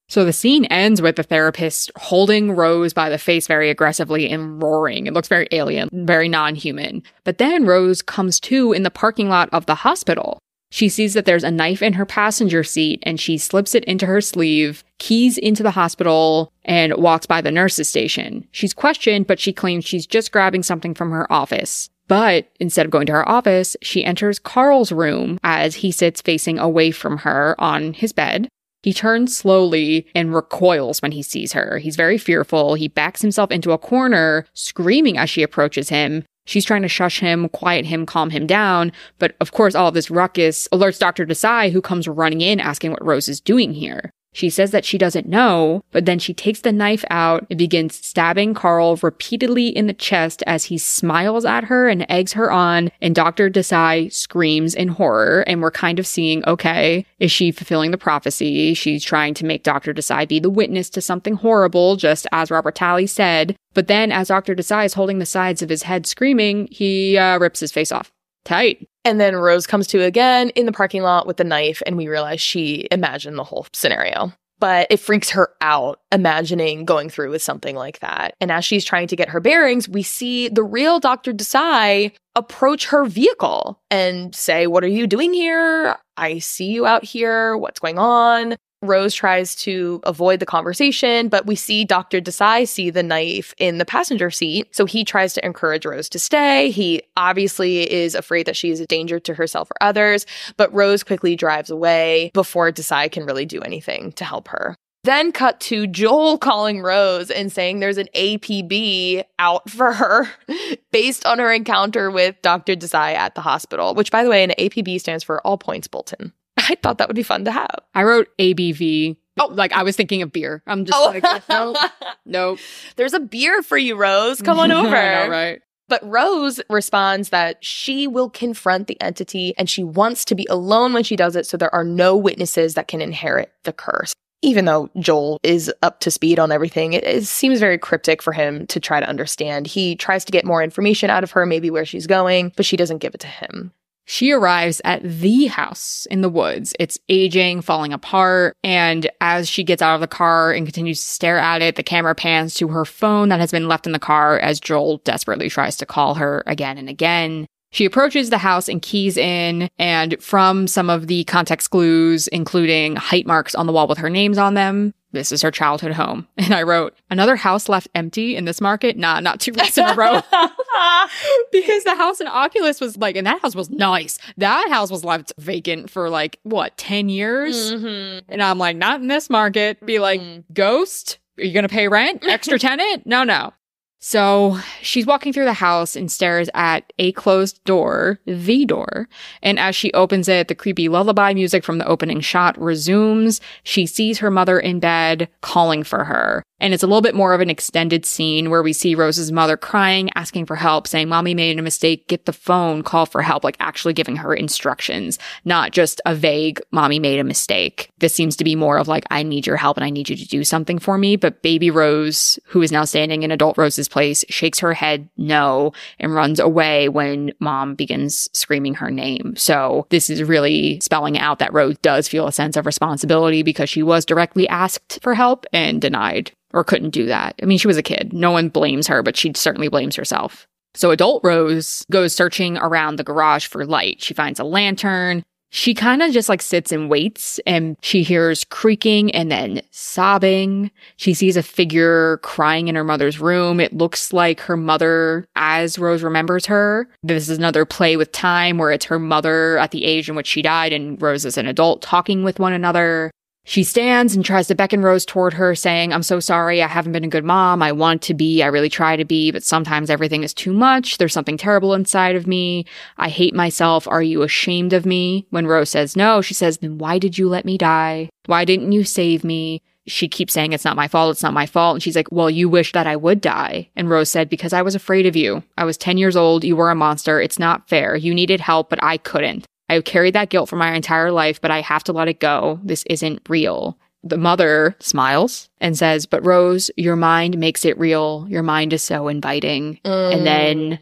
[0.09, 4.63] So the scene ends with the therapist holding Rose by the face very aggressively and
[4.63, 5.07] roaring.
[5.07, 7.03] It looks very alien, very non human.
[7.25, 10.39] But then Rose comes to in the parking lot of the hospital.
[10.71, 14.07] She sees that there's a knife in her passenger seat and she slips it into
[14.07, 18.47] her sleeve, keys into the hospital, and walks by the nurse's station.
[18.51, 21.89] She's questioned, but she claims she's just grabbing something from her office.
[22.09, 26.59] But instead of going to her office, she enters Carl's room as he sits facing
[26.59, 28.49] away from her on his bed.
[28.83, 31.79] He turns slowly and recoils when he sees her.
[31.79, 32.75] He's very fearful.
[32.75, 36.25] He backs himself into a corner, screaming as she approaches him.
[36.47, 38.93] She's trying to shush him, quiet him, calm him down.
[39.19, 41.27] But of course, all of this ruckus alerts Dr.
[41.27, 44.13] Desai, who comes running in asking what Rose is doing here.
[44.37, 47.97] She says that she doesn't know, but then she takes the knife out and begins
[47.97, 52.91] stabbing Carl repeatedly in the chest as he smiles at her and eggs her on.
[53.01, 53.49] And Dr.
[53.49, 55.43] Desai screams in horror.
[55.47, 58.75] And we're kind of seeing, okay, is she fulfilling the prophecy?
[58.75, 59.95] She's trying to make Dr.
[59.95, 63.57] Desai be the witness to something horrible, just as Robert Talley said.
[63.73, 64.55] But then as Dr.
[64.55, 68.13] Desai is holding the sides of his head screaming, he uh, rips his face off.
[68.47, 68.89] Tight.
[69.05, 72.09] And then Rose comes to again in the parking lot with the knife, and we
[72.09, 74.33] realize she imagined the whole scenario.
[74.59, 78.35] But it freaks her out imagining going through with something like that.
[78.41, 81.33] And as she's trying to get her bearings, we see the real Dr.
[81.33, 85.97] Desai approach her vehicle and say, What are you doing here?
[86.17, 87.57] I see you out here.
[87.59, 88.57] What's going on?
[88.83, 92.21] Rose tries to avoid the conversation, but we see Dr.
[92.21, 94.75] Desai see the knife in the passenger seat.
[94.75, 96.71] So he tries to encourage Rose to stay.
[96.71, 101.03] He obviously is afraid that she is a danger to herself or others, but Rose
[101.03, 104.77] quickly drives away before Desai can really do anything to help her.
[105.05, 110.27] Then cut to Joel calling Rose and saying there's an APB out for her
[110.91, 112.75] based on her encounter with Dr.
[112.75, 116.33] Desai at the hospital, which by the way, an APB stands for All Points Bulletin.
[116.69, 117.77] I thought that would be fun to have.
[117.95, 119.17] I wrote ABV.
[119.39, 120.63] Oh, like I was thinking of beer.
[120.67, 121.07] I'm just oh.
[121.07, 121.77] like, no,
[122.27, 122.59] nope.
[122.97, 124.41] There's a beer for you, Rose.
[124.41, 124.91] Come on over.
[124.91, 125.61] Know, right?
[125.89, 130.93] But Rose responds that she will confront the entity and she wants to be alone
[130.93, 134.13] when she does it so there are no witnesses that can inherit the curse.
[134.43, 138.33] Even though Joel is up to speed on everything, it, it, seems very cryptic for
[138.33, 139.67] him to try to understand.
[139.67, 142.77] He tries to get more information out of her, maybe where she's going, but she
[142.77, 143.73] doesn't give it to him.
[144.09, 146.73] She arrives at the house in the woods.
[146.79, 148.57] It's aging, falling apart.
[148.63, 151.83] And as she gets out of the car and continues to stare at it, the
[151.83, 155.51] camera pans to her phone that has been left in the car as Joel desperately
[155.51, 157.47] tries to call her again and again.
[157.73, 162.95] She approaches the house and keys in, and from some of the context clues, including
[162.97, 166.29] height marks on the wall with her names on them, this is her childhood home.
[166.47, 168.97] And I wrote, another house left empty in this market?
[168.97, 170.21] Nah, not two weeks in a row.
[171.53, 174.19] because the house in Oculus was like, and that house was nice.
[174.37, 177.73] That house was left vacant for like, what, 10 years?
[177.73, 178.33] Mm-hmm.
[178.33, 179.85] And I'm like, not in this market.
[179.85, 180.53] Be like, mm-hmm.
[180.53, 181.19] ghost?
[181.39, 182.25] Are you going to pay rent?
[182.25, 183.07] Extra tenant?
[183.07, 183.53] No, no.
[183.99, 189.09] So she's walking through the house and stares at a closed door, the door.
[189.43, 193.41] And as she opens it, the creepy lullaby music from the opening shot resumes.
[193.63, 196.43] She sees her mother in bed calling for her.
[196.59, 199.57] And it's a little bit more of an extended scene where we see Rose's mother
[199.59, 203.45] crying, asking for help, saying, Mommy made a mistake, get the phone, call for help,
[203.45, 207.91] like actually giving her instructions, not just a vague, Mommy made a mistake.
[207.99, 210.17] This seems to be more of like, I need your help and I need you
[210.17, 211.17] to do something for me.
[211.17, 215.73] But baby Rose, who is now standing in adult Rose's place, shakes her head no
[215.99, 219.35] and runs away when mom begins screaming her name.
[219.37, 223.69] So this is really spelling out that Rose does feel a sense of responsibility because
[223.69, 227.35] she was directly asked for help and denied or couldn't do that.
[227.43, 228.15] I mean, she was a kid.
[228.15, 230.49] No one blames her, but she certainly blames herself.
[230.75, 234.03] So adult Rose goes searching around the garage for light.
[234.03, 235.23] She finds a lantern.
[235.51, 240.71] She kind of just like sits and waits and she hears creaking and then sobbing.
[240.97, 243.61] She sees a figure crying in her mother's room.
[243.61, 246.89] It looks like her mother as Rose remembers her.
[247.03, 250.27] This is another play with time where it's her mother at the age in which
[250.27, 253.11] she died and Rose as an adult talking with one another.
[253.49, 256.61] She stands and tries to beckon Rose toward her, saying, I'm so sorry.
[256.61, 257.63] I haven't been a good mom.
[257.63, 258.43] I want to be.
[258.43, 260.99] I really try to be, but sometimes everything is too much.
[260.99, 262.67] There's something terrible inside of me.
[262.99, 263.87] I hate myself.
[263.87, 265.29] Are you ashamed of me?
[265.31, 268.11] When Rose says no, she says, then why did you let me die?
[268.27, 269.63] Why didn't you save me?
[269.87, 271.13] She keeps saying, It's not my fault.
[271.13, 271.77] It's not my fault.
[271.77, 273.71] And she's like, Well, you wish that I would die.
[273.77, 275.45] And Rose said, Because I was afraid of you.
[275.57, 276.43] I was 10 years old.
[276.43, 277.21] You were a monster.
[277.21, 277.95] It's not fair.
[277.95, 279.47] You needed help, but I couldn't.
[279.69, 282.21] I have carried that guilt for my entire life, but I have to let it
[282.21, 282.61] go.
[282.63, 283.79] This isn't real.
[284.05, 288.27] The mother smiles and says, But Rose, your mind makes it real.
[288.29, 289.81] Your mind is so inviting.
[289.85, 290.79] And then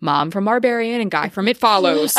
[0.00, 2.14] mom from Barbarian and guy from It Follows.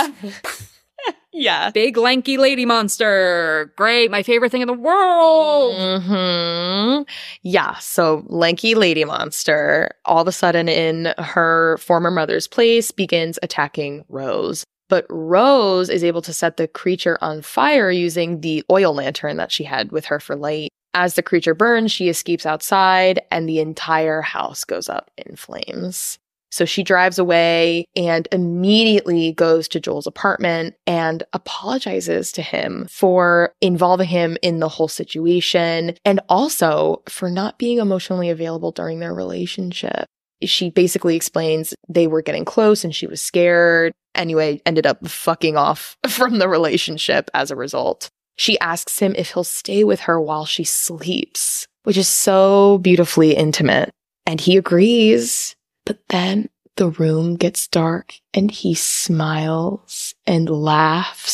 [1.32, 1.70] yeah.
[1.70, 3.72] Big lanky lady monster.
[3.78, 4.10] Great.
[4.10, 5.76] My favorite thing in the world.
[6.02, 7.02] hmm
[7.44, 7.76] Yeah.
[7.76, 14.06] So lanky lady monster all of a sudden in her former mother's place begins attacking
[14.10, 14.64] Rose.
[14.90, 19.52] But Rose is able to set the creature on fire using the oil lantern that
[19.52, 20.70] she had with her for light.
[20.94, 26.18] As the creature burns, she escapes outside and the entire house goes up in flames.
[26.50, 33.54] So she drives away and immediately goes to Joel's apartment and apologizes to him for
[33.62, 39.14] involving him in the whole situation and also for not being emotionally available during their
[39.14, 40.06] relationship.
[40.42, 43.92] She basically explains they were getting close and she was scared.
[44.18, 48.10] Anyway, ended up fucking off from the relationship as a result.
[48.36, 53.36] She asks him if he'll stay with her while she sleeps, which is so beautifully
[53.36, 53.92] intimate.
[54.26, 55.56] And he agrees.
[55.86, 61.34] But then the room gets dark and he smiles and laughs,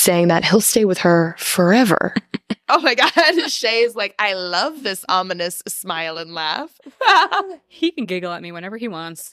[0.00, 2.14] saying that he'll stay with her forever.
[2.68, 3.10] oh my God.
[3.48, 6.78] Shay's like, I love this ominous smile and laugh.
[7.68, 9.30] He can giggle at me whenever he wants.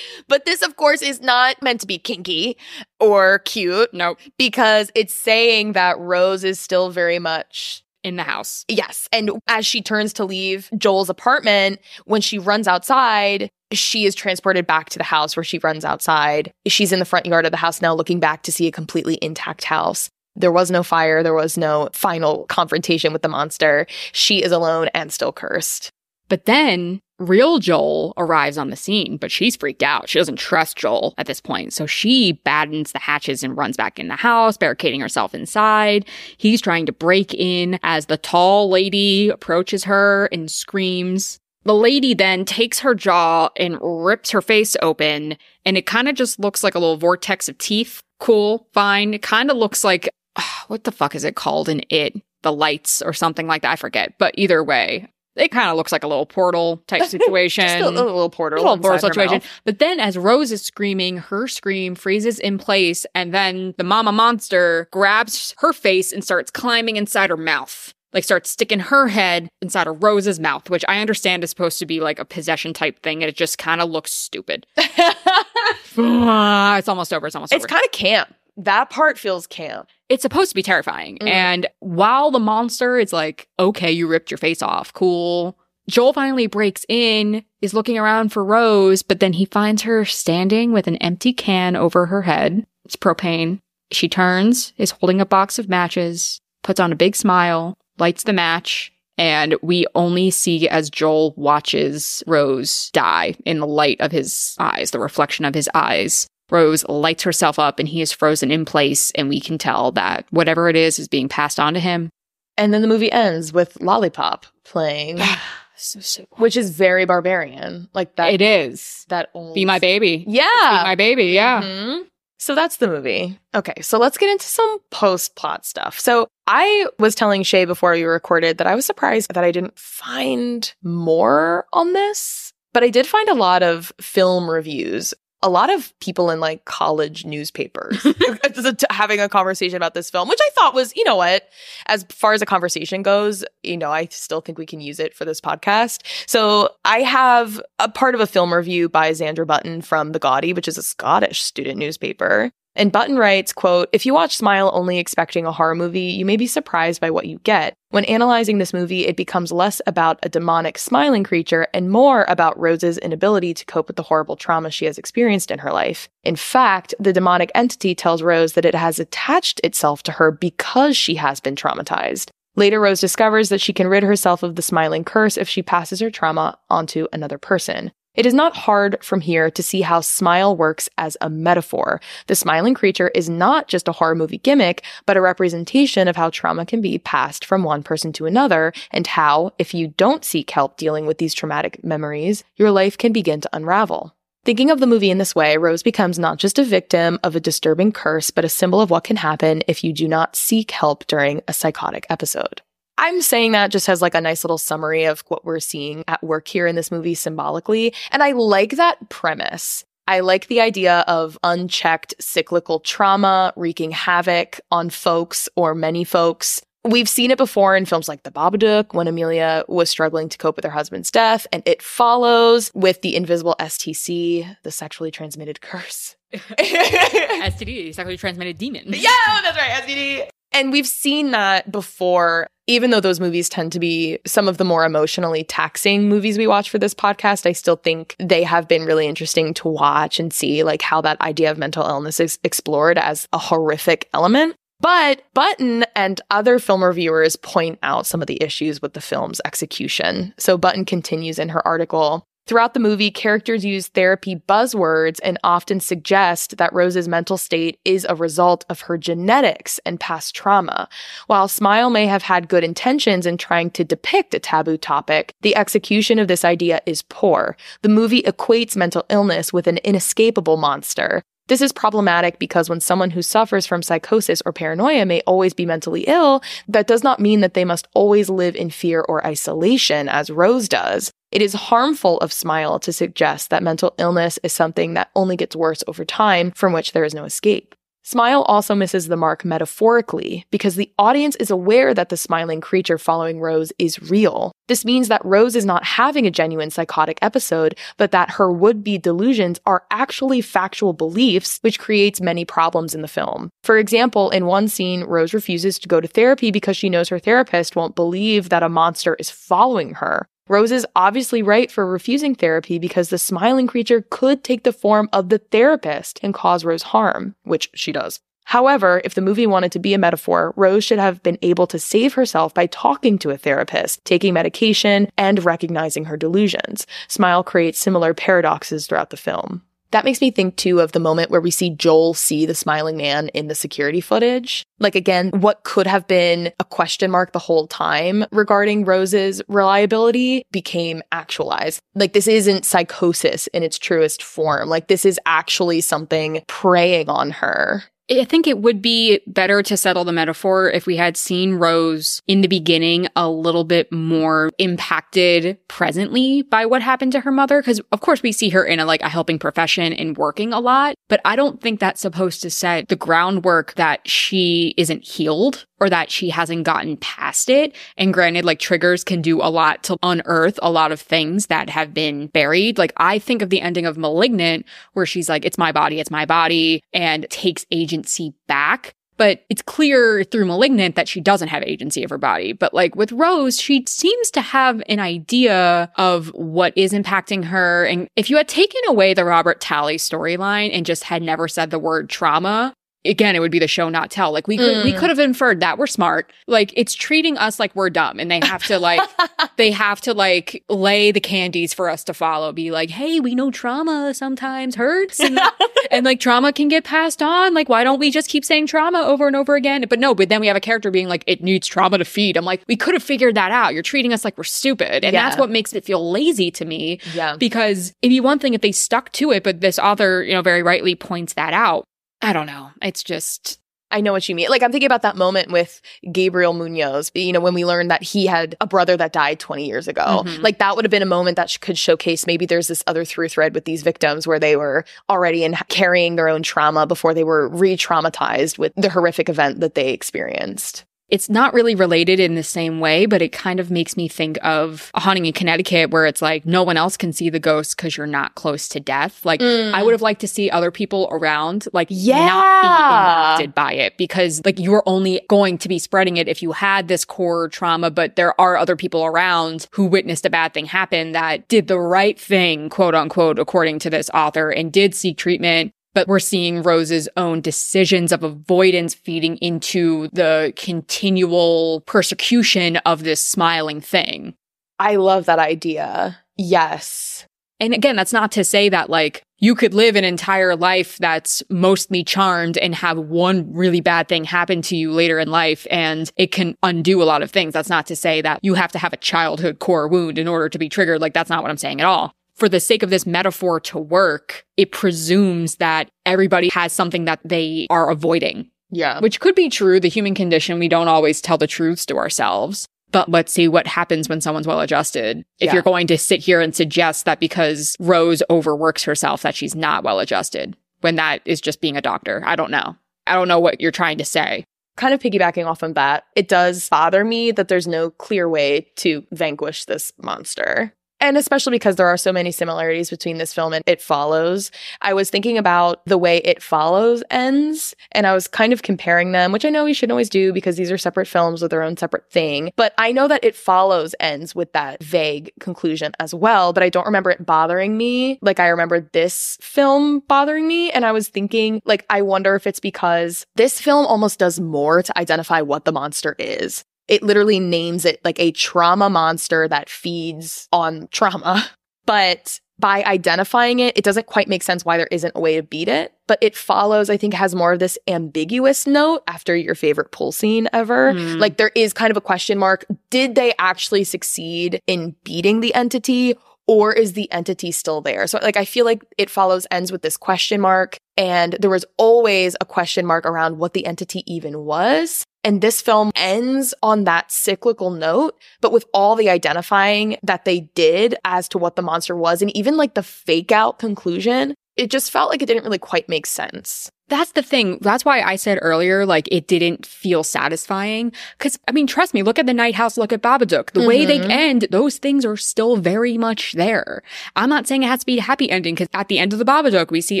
[0.28, 2.56] but this, of course, is not meant to be kinky
[3.00, 4.18] or cute Nope.
[4.38, 8.64] because it's saying that Rose is still very much In the house.
[8.68, 9.08] Yes.
[9.12, 14.66] And as she turns to leave Joel's apartment, when she runs outside, she is transported
[14.66, 16.52] back to the house where she runs outside.
[16.66, 19.18] She's in the front yard of the house now, looking back to see a completely
[19.20, 20.08] intact house.
[20.36, 21.22] There was no fire.
[21.22, 23.86] There was no final confrontation with the monster.
[24.12, 25.90] She is alone and still cursed.
[26.28, 30.08] But then real Joel arrives on the scene, but she's freaked out.
[30.08, 31.72] She doesn't trust Joel at this point.
[31.72, 36.06] So she battens the hatches and runs back in the house, barricading herself inside.
[36.36, 41.40] He's trying to break in as the tall lady approaches her and screams.
[41.64, 46.14] The lady then takes her jaw and rips her face open, and it kind of
[46.14, 48.02] just looks like a little vortex of teeth.
[48.20, 49.14] Cool, fine.
[49.14, 52.14] It kind of looks like ah, what the fuck is it called in it?
[52.42, 53.72] The lights or something like that.
[53.72, 54.14] I forget.
[54.18, 57.64] But either way, it kind of looks like a little portal type situation.
[57.64, 58.58] A, a little portal.
[58.58, 59.42] A little portal situation.
[59.64, 64.12] But then as Rose is screaming, her scream freezes in place, and then the mama
[64.12, 67.92] monster grabs her face and starts climbing inside her mouth.
[68.12, 71.86] Like starts sticking her head inside of Rose's mouth, which I understand is supposed to
[71.86, 74.66] be like a possession type thing, and it just kind of looks stupid.
[74.76, 77.26] it's almost over.
[77.26, 77.66] It's almost it's over.
[77.66, 78.34] It's kind of camp.
[78.56, 79.88] That part feels camp.
[80.08, 81.18] it's supposed to be terrifying.
[81.18, 81.28] Mm.
[81.28, 85.56] And while the monster is like, okay, you ripped your face off, cool.
[85.88, 90.72] Joel finally breaks in, is looking around for Rose, but then he finds her standing
[90.72, 92.66] with an empty can over her head.
[92.84, 93.60] It's propane.
[93.90, 98.32] She turns, is holding a box of matches, puts on a big smile, lights the
[98.32, 104.54] match, and we only see as Joel watches Rose die in the light of his
[104.58, 106.26] eyes, the reflection of his eyes.
[106.50, 110.24] Rose lights herself up and he is frozen in place, and we can tell that
[110.30, 112.10] whatever it is is being passed on to him.
[112.56, 115.18] And then the movie ends with Lollipop playing,
[115.76, 117.88] so, so which is very barbarian.
[117.94, 118.32] Like that.
[118.32, 119.04] it is.
[119.08, 119.54] That old.
[119.54, 120.24] Be my baby.
[120.26, 120.44] Yeah.
[120.44, 121.24] Be my baby.
[121.26, 121.62] Yeah.
[121.62, 122.04] Mhm.
[122.38, 123.38] So that's the movie.
[123.54, 125.98] Okay, so let's get into some post plot stuff.
[125.98, 129.78] So I was telling Shay before we recorded that I was surprised that I didn't
[129.78, 135.14] find more on this, but I did find a lot of film reviews.
[135.42, 138.04] A lot of people in like college newspapers
[138.90, 141.48] having a conversation about this film, which I thought was, you know what,
[141.86, 145.14] as far as a conversation goes, you know, I still think we can use it
[145.14, 146.02] for this podcast.
[146.26, 150.54] So I have a part of a film review by Xandra Button from The Gaudie,
[150.54, 152.50] which is a Scottish student newspaper.
[152.76, 156.36] And Button writes, quote, if you watch Smile only expecting a horror movie, you may
[156.36, 157.74] be surprised by what you get.
[157.90, 162.58] When analyzing this movie, it becomes less about a demonic smiling creature and more about
[162.58, 166.08] Rose's inability to cope with the horrible trauma she has experienced in her life.
[166.22, 170.96] In fact, the demonic entity tells Rose that it has attached itself to her because
[170.96, 172.30] she has been traumatized.
[172.54, 176.00] Later, Rose discovers that she can rid herself of the smiling curse if she passes
[176.00, 177.92] her trauma onto another person.
[178.18, 182.00] It is not hard from here to see how smile works as a metaphor.
[182.26, 186.30] The smiling creature is not just a horror movie gimmick, but a representation of how
[186.30, 190.50] trauma can be passed from one person to another, and how, if you don't seek
[190.50, 194.16] help dealing with these traumatic memories, your life can begin to unravel.
[194.44, 197.40] Thinking of the movie in this way, Rose becomes not just a victim of a
[197.40, 201.06] disturbing curse, but a symbol of what can happen if you do not seek help
[201.06, 202.62] during a psychotic episode.
[202.98, 206.22] I'm saying that just as like a nice little summary of what we're seeing at
[206.22, 207.94] work here in this movie symbolically.
[208.10, 209.84] And I like that premise.
[210.08, 216.60] I like the idea of unchecked cyclical trauma wreaking havoc on folks or many folks.
[216.84, 220.56] We've seen it before in films like The Babadook when Amelia was struggling to cope
[220.56, 226.16] with her husband's death, and it follows with the invisible STC, the sexually transmitted curse.
[226.32, 228.84] STD, sexually transmitted demon.
[228.86, 229.10] Yeah,
[229.42, 230.28] that's right, STD.
[230.52, 234.64] And we've seen that before, even though those movies tend to be some of the
[234.64, 237.46] more emotionally taxing movies we watch for this podcast.
[237.46, 241.20] I still think they have been really interesting to watch and see, like how that
[241.20, 244.54] idea of mental illness is explored as a horrific element.
[244.80, 249.40] But Button and other film reviewers point out some of the issues with the film's
[249.44, 250.34] execution.
[250.38, 255.80] So Button continues in her article Throughout the movie, characters use therapy buzzwords and often
[255.80, 260.88] suggest that Rose's mental state is a result of her genetics and past trauma.
[261.26, 265.54] While Smile may have had good intentions in trying to depict a taboo topic, the
[265.56, 267.54] execution of this idea is poor.
[267.82, 271.20] The movie equates mental illness with an inescapable monster.
[271.48, 275.66] This is problematic because when someone who suffers from psychosis or paranoia may always be
[275.66, 280.08] mentally ill, that does not mean that they must always live in fear or isolation,
[280.08, 281.12] as Rose does.
[281.30, 285.54] It is harmful of Smile to suggest that mental illness is something that only gets
[285.54, 287.74] worse over time, from which there is no escape.
[288.02, 292.96] Smile also misses the mark metaphorically because the audience is aware that the smiling creature
[292.96, 294.52] following Rose is real.
[294.68, 298.82] This means that Rose is not having a genuine psychotic episode, but that her would
[298.82, 303.50] be delusions are actually factual beliefs, which creates many problems in the film.
[303.62, 307.18] For example, in one scene, Rose refuses to go to therapy because she knows her
[307.18, 310.26] therapist won't believe that a monster is following her.
[310.48, 315.08] Rose is obviously right for refusing therapy because the smiling creature could take the form
[315.12, 318.20] of the therapist and cause Rose harm, which she does.
[318.46, 321.78] However, if the movie wanted to be a metaphor, Rose should have been able to
[321.78, 326.86] save herself by talking to a therapist, taking medication, and recognizing her delusions.
[327.08, 329.62] Smile creates similar paradoxes throughout the film.
[329.90, 332.96] That makes me think too of the moment where we see Joel see the smiling
[332.96, 334.64] man in the security footage.
[334.78, 340.44] Like again, what could have been a question mark the whole time regarding Rose's reliability
[340.52, 341.80] became actualized.
[341.94, 344.68] Like this isn't psychosis in its truest form.
[344.68, 347.84] Like this is actually something preying on her.
[348.10, 352.22] I think it would be better to settle the metaphor if we had seen Rose
[352.26, 357.62] in the beginning a little bit more impacted presently by what happened to her mother.
[357.62, 360.60] Cause of course we see her in a like a helping profession and working a
[360.60, 365.66] lot, but I don't think that's supposed to set the groundwork that she isn't healed
[365.80, 367.76] or that she hasn't gotten past it.
[367.96, 371.70] And granted, like triggers can do a lot to unearth a lot of things that
[371.70, 372.78] have been buried.
[372.78, 376.10] Like I think of the ending of Malignant where she's like, it's my body, it's
[376.10, 377.97] my body and takes agency
[378.46, 378.94] back.
[379.16, 382.52] But it's clear through Malignant that she doesn't have agency of her body.
[382.52, 387.84] But like with Rose, she seems to have an idea of what is impacting her.
[387.84, 391.70] And if you had taken away the Robert Talley storyline and just had never said
[391.70, 392.74] the word trauma,
[393.04, 394.32] again, it would be the show not tell.
[394.32, 394.84] Like we could mm.
[394.84, 396.32] we could have inferred that we're smart.
[396.46, 399.00] Like it's treating us like we're dumb, and they have to like
[399.56, 402.52] they have to like lay the candies for us to follow.
[402.52, 405.38] Be like, hey, we know trauma sometimes hurts, and,
[405.90, 407.54] and like trauma can get passed on.
[407.54, 409.84] Like why don't we just keep saying trauma over and over again?
[409.88, 412.36] But no, but then we have a character being like, it needs trauma to feed.
[412.36, 413.74] I'm like, we could have figured that out.
[413.74, 415.28] You're treating us like we're stupid, and yeah.
[415.28, 417.00] that's what makes it feel lazy to me.
[417.14, 420.32] Yeah, because it'd be one thing if they stuck to it, but this author, you
[420.32, 421.86] know, very rightly points that out.
[422.20, 422.70] I don't know.
[422.82, 423.58] It's just
[423.90, 424.50] I know what you mean.
[424.50, 425.80] Like I'm thinking about that moment with
[426.12, 429.66] Gabriel Munoz, you know, when we learned that he had a brother that died 20
[429.66, 430.24] years ago.
[430.24, 430.42] Mm-hmm.
[430.42, 433.04] Like that would have been a moment that sh- could showcase maybe there's this other
[433.04, 437.14] through thread with these victims where they were already in carrying their own trauma before
[437.14, 440.84] they were re-traumatized with the horrific event that they experienced.
[441.08, 444.38] It's not really related in the same way, but it kind of makes me think
[444.42, 447.76] of a haunting in Connecticut where it's like no one else can see the ghost
[447.76, 449.24] because you're not close to death.
[449.24, 449.72] Like mm.
[449.72, 452.26] I would have liked to see other people around, like yeah.
[452.26, 456.42] not be impacted by it because like you're only going to be spreading it if
[456.42, 460.52] you had this core trauma, but there are other people around who witnessed a bad
[460.52, 464.94] thing happen that did the right thing, quote unquote, according to this author and did
[464.94, 472.76] seek treatment but we're seeing Rose's own decisions of avoidance feeding into the continual persecution
[472.86, 474.34] of this smiling thing.
[474.78, 476.16] I love that idea.
[476.36, 477.26] Yes.
[477.58, 481.42] And again, that's not to say that like you could live an entire life that's
[481.50, 486.12] mostly charmed and have one really bad thing happen to you later in life and
[486.16, 487.52] it can undo a lot of things.
[487.54, 490.48] That's not to say that you have to have a childhood core wound in order
[490.48, 491.00] to be triggered.
[491.00, 492.12] Like that's not what I'm saying at all.
[492.38, 497.20] For the sake of this metaphor to work, it presumes that everybody has something that
[497.24, 499.00] they are avoiding, Yeah.
[499.00, 499.80] which could be true.
[499.80, 502.66] The human condition, we don't always tell the truths to ourselves.
[502.90, 505.18] But let's see what happens when someone's well adjusted.
[505.40, 505.54] If Yeah.
[505.54, 509.84] you're going to sit here and suggest that because Rose overworks herself, that she's not
[509.84, 512.22] well adjusted, when that is just being a doctor.
[512.24, 512.76] I don't know.
[513.06, 514.44] I don't know what you're trying to say.
[514.76, 518.64] kind of piggybacking off of that, it does bother me that there's no clear way
[518.76, 520.72] to vanquish this monster.
[521.00, 524.50] And especially because there are so many similarities between this film and It Follows.
[524.80, 529.12] I was thinking about the way It Follows ends, and I was kind of comparing
[529.12, 531.62] them, which I know we shouldn't always do because these are separate films with their
[531.62, 532.50] own separate thing.
[532.56, 536.68] But I know that It Follows ends with that vague conclusion as well, but I
[536.68, 540.70] don't remember it bothering me like I remember this film bothering me.
[540.72, 544.82] And I was thinking, like, I wonder if it's because this film almost does more
[544.82, 549.68] to identify what the monster is it literally names it like a trauma monster that
[549.68, 551.46] feeds on trauma.
[551.86, 555.42] But by identifying it, it doesn't quite make sense why there isn't a way to
[555.42, 555.94] beat it.
[556.06, 560.12] But it follows, I think, has more of this ambiguous note after your favorite pool
[560.12, 560.92] scene ever.
[560.92, 561.18] Hmm.
[561.18, 562.66] Like there is kind of a question mark.
[562.90, 566.14] Did they actually succeed in beating the entity?
[566.46, 568.06] Or is the entity still there?
[568.06, 570.78] So, like, I feel like it follows ends with this question mark.
[570.96, 575.04] And there was always a question mark around what the entity even was.
[575.24, 580.40] And this film ends on that cyclical note, but with all the identifying that they
[580.54, 584.70] did as to what the monster was, and even like the fake out conclusion, it
[584.70, 586.70] just felt like it didn't really quite make sense.
[586.88, 587.58] That's the thing.
[587.60, 590.92] That's why I said earlier, like, it didn't feel satisfying.
[591.18, 593.50] Cause, I mean, trust me, look at the Night House, look at Babadook.
[593.52, 594.10] The way they Mhm.
[594.10, 596.82] end, those things are still very much there.
[597.16, 599.18] I'm not saying it has to be a happy ending, cause at the end of
[599.18, 600.00] the Babadook, we see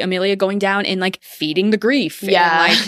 [0.00, 2.22] Amelia going down and like feeding the grief.
[2.22, 2.32] and,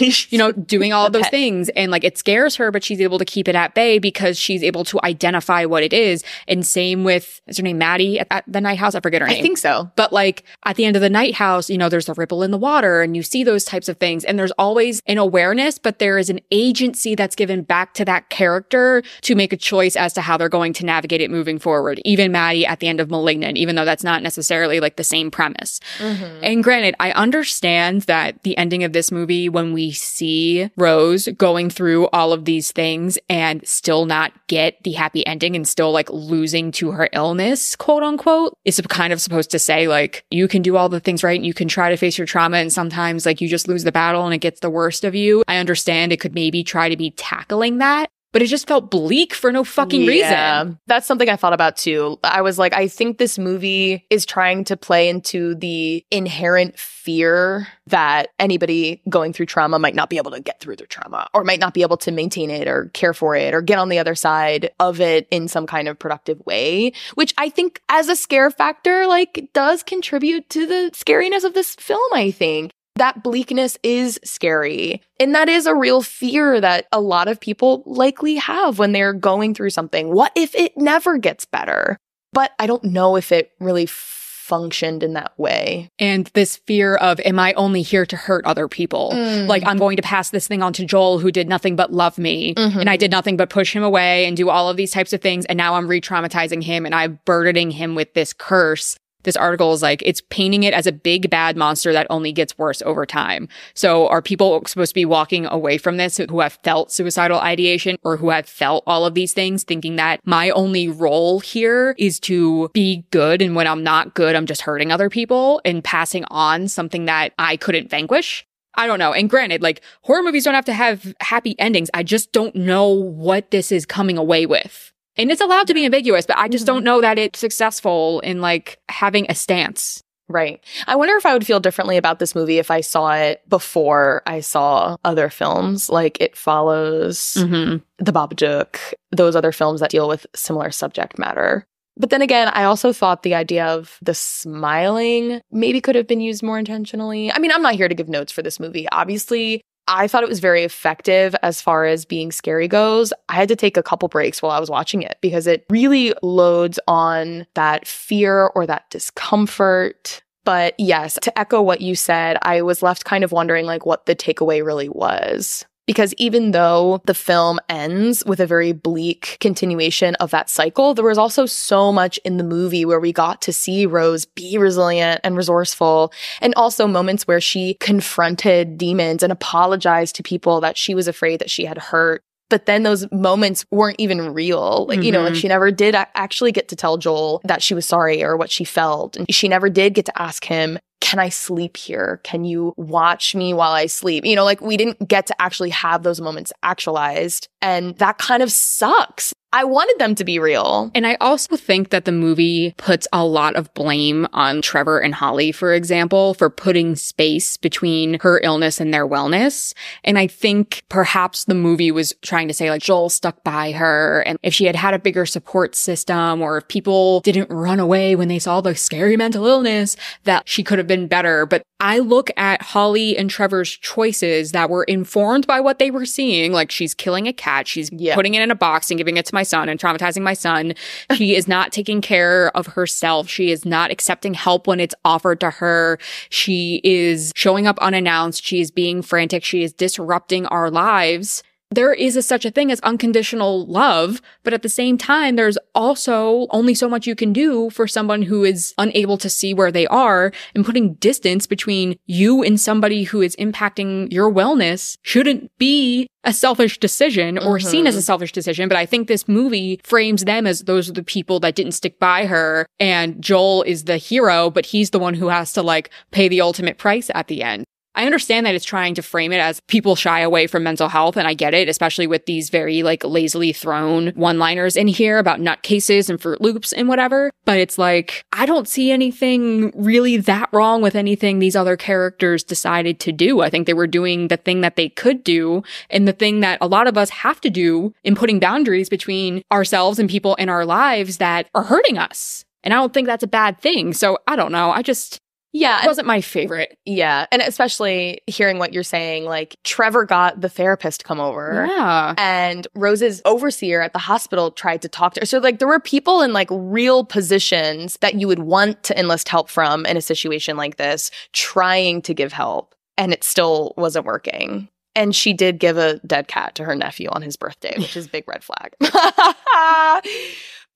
[0.01, 1.31] like, you know, doing all those pet.
[1.31, 1.69] things.
[1.71, 4.63] And like it scares her, but she's able to keep it at bay because she's
[4.63, 6.25] able to identify what it is.
[6.49, 8.95] And same with, is her name Maddie at, at the Night House?
[8.95, 9.39] I forget her name.
[9.39, 9.91] I think so.
[9.97, 12.51] But like at the end of the night house, you know, there's a ripple in
[12.51, 14.25] the water and you see those types of things.
[14.25, 18.31] And there's always an awareness, but there is an agency that's given back to that
[18.31, 22.01] character to make a choice as to how they're going to navigate it moving forward.
[22.07, 25.31] Even Maddie at the end of Malignant, even though that's not necessarily like the same
[25.31, 25.81] premise.
[25.99, 26.41] Mm-hmm.
[26.43, 31.69] And granted, I understand that the ending of this movie, when we see Rose going
[31.69, 36.09] through all of these things and still not get the happy ending and still like
[36.11, 40.63] losing to her illness, quote unquote, is kind of supposed to say like, you can
[40.63, 42.59] do all the things right and you can try to face your trauma.
[42.59, 45.43] And sometimes like you just lose the battle and it gets the worst of you.
[45.49, 48.11] I understand it could maybe try to be tackling that.
[48.33, 50.79] But it just felt bleak for no fucking Yeah, reason.
[50.87, 52.17] That's something I thought about too.
[52.23, 57.67] I was like, I think this movie is trying to play into the inherent fear
[57.89, 61.43] that anybody going through trauma might not be able to get through their trauma or
[61.43, 63.99] might not be able to maintain it or care for it or get on the
[63.99, 68.15] other side of it in some kind of productive way, which I think as a
[68.15, 72.71] scare factor, like does contribute to the scariness of this film, I think
[73.01, 75.01] that bleakness is scary.
[75.19, 79.15] And that is a real fear that a lot of people likely have when they're
[79.15, 80.11] going through something.
[80.13, 81.97] What if it never gets better?
[82.35, 85.89] But I don't know if it really functioned in that way.
[85.99, 89.13] And this fear of, am I only here to hurt other people?
[89.47, 92.19] Like, I'm going to pass this thing on to Joel, who did nothing but love
[92.19, 92.55] me.
[92.55, 92.81] Mhm.
[92.81, 95.23] And I did nothing but push him away and do all of these types of
[95.23, 95.47] things.
[95.47, 98.99] And now I'm re traumatizing him and I'm burdening him with this curse.
[99.23, 102.57] This article is like, it's painting it as a big bad monster that only gets
[102.59, 103.49] worse over time.
[103.75, 107.97] So are people supposed to be walking away from this who have felt suicidal ideation
[108.03, 112.19] or who have felt all of these things, thinking that my only role here is
[112.21, 113.43] to be good.
[113.43, 117.33] And when I'm not good, I'm just hurting other people and passing on something that
[117.39, 118.47] I couldn't vanquish?
[118.75, 119.13] I don't know.
[119.13, 121.91] And granted, like horror movies don't have to have happy endings.
[121.93, 124.90] I just don't know what this is coming away with.
[125.17, 126.69] And it's allowed to be ambiguous, but I just Mhm.
[126.69, 130.03] don't know that it's successful in like having a stance.
[130.29, 130.61] Right.
[130.87, 134.23] I wonder if I would feel differently about this movie if I saw it before
[134.27, 137.79] I saw other films like It Follows, Mm-hmm.
[138.05, 138.77] The Babadook,
[139.11, 141.67] those other films that deal with similar subject matter.
[141.97, 146.21] But then again, I also thought the idea of the smiling maybe could have been
[146.21, 147.33] used more intentionally.
[147.33, 148.87] I mean, I'm not here to give notes for this movie.
[148.93, 153.13] Obviously, I thought it was very effective as far as being scary goes.
[153.29, 156.15] I had to take a couple breaks while I was watching it because it really
[156.23, 160.23] loads on that fear or that discomfort.
[160.45, 164.07] But yes, to echo what you said, I was left kind of wondering like what
[164.07, 165.65] the takeaway really was.
[165.87, 171.05] Because even though the film ends with a very bleak continuation of that cycle, there
[171.05, 175.21] was also so much in the movie where we got to see Rose be resilient
[175.25, 180.95] and resourceful, and also moments where she confronted demons and apologized to people that she
[180.95, 182.23] was afraid that she had hurt.
[182.51, 184.85] But then those moments weren't even real.
[184.89, 185.41] Like, you know, like Mhm.
[185.41, 188.65] she never did actually get to tell Joel that she was sorry or what she
[188.65, 189.17] felt.
[189.17, 192.21] And she never did get to ask him, can I sleep here?
[192.25, 194.27] Can you watch me while I sleep?
[194.27, 197.49] You know, like we didn't get to actually have those moments actualized.
[197.63, 199.33] And that kind of sucks.
[199.53, 200.91] I wanted them to be real.
[200.95, 205.15] And I also think that the movie puts a lot of blame on Trevor and
[205.15, 209.75] Holly, for example, for putting space between her illness and their wellness.
[210.05, 214.23] And I think perhaps the movie was trying to say like Joel stuck by her.
[214.25, 218.15] And if she had had a bigger support system or if people didn't run away
[218.15, 221.45] when they saw the scary mental illness, that she could have been better.
[221.45, 226.05] But I look at Holly and Trevor's choices that were informed by what they were
[226.07, 226.53] seeing.
[226.53, 227.67] Like she's killing a cat.
[227.67, 228.15] She's Yeah.
[228.15, 230.75] putting it in a box and giving it to my son and traumatizing my son.
[231.15, 233.29] She is not taking care of herself.
[233.29, 235.99] She is not accepting help when it's offered to her.
[236.29, 238.45] She is showing up unannounced.
[238.45, 239.45] She is being frantic.
[239.45, 241.43] She is disrupting our lives.
[241.73, 245.57] There is a, such a thing as unconditional love, but at the same time, there's
[245.73, 249.71] also only so much you can do for someone who is unable to see where
[249.71, 255.57] they are and putting distance between you and somebody who is impacting your wellness shouldn't
[255.59, 257.69] be a selfish decision or mm-hmm.
[257.69, 258.69] seen as a selfish decision.
[258.69, 262.01] But I think this movie frames them as those are the people that didn't stick
[262.01, 265.91] by her and Joel is the hero, but he's the one who has to like
[266.11, 267.65] pay the ultimate price at the end.
[267.95, 271.17] I understand that it's trying to frame it as people shy away from mental health,
[271.17, 275.19] and I get it, especially with these very like lazily thrown one liners in here
[275.19, 277.31] about nutcases and Froot Loops and whatever.
[277.45, 282.45] But it's like, I don't see anything really that wrong with anything these other characters
[282.45, 283.41] decided to do.
[283.41, 286.59] I think they were doing the thing that they could do and the thing that
[286.61, 290.49] a lot of us have to do in putting boundaries between ourselves and people in
[290.49, 292.45] our lives that are hurting us.
[292.63, 293.93] And I don't think that's a bad thing.
[293.95, 294.71] So I don't know.
[294.71, 295.19] I just,
[295.53, 295.83] Yeah.
[295.83, 296.79] it wasn't my favorite.
[296.85, 297.27] Yeah.
[297.33, 301.67] And especially hearing what you're saying, like Trevor got the therapist to come over.
[301.69, 302.15] Yeah.
[302.19, 305.27] And Rose's overseer at the hospital tried to talk to her.
[305.27, 309.29] So, like, there were people in like real positions that you would want to enlist
[309.29, 314.07] help from in a situation like this, trying to give help, and it still wasn't
[314.07, 314.69] working.
[314.97, 318.07] And she did give a dead cat to her nephew on his birthday, which is
[318.07, 318.75] a big red flag.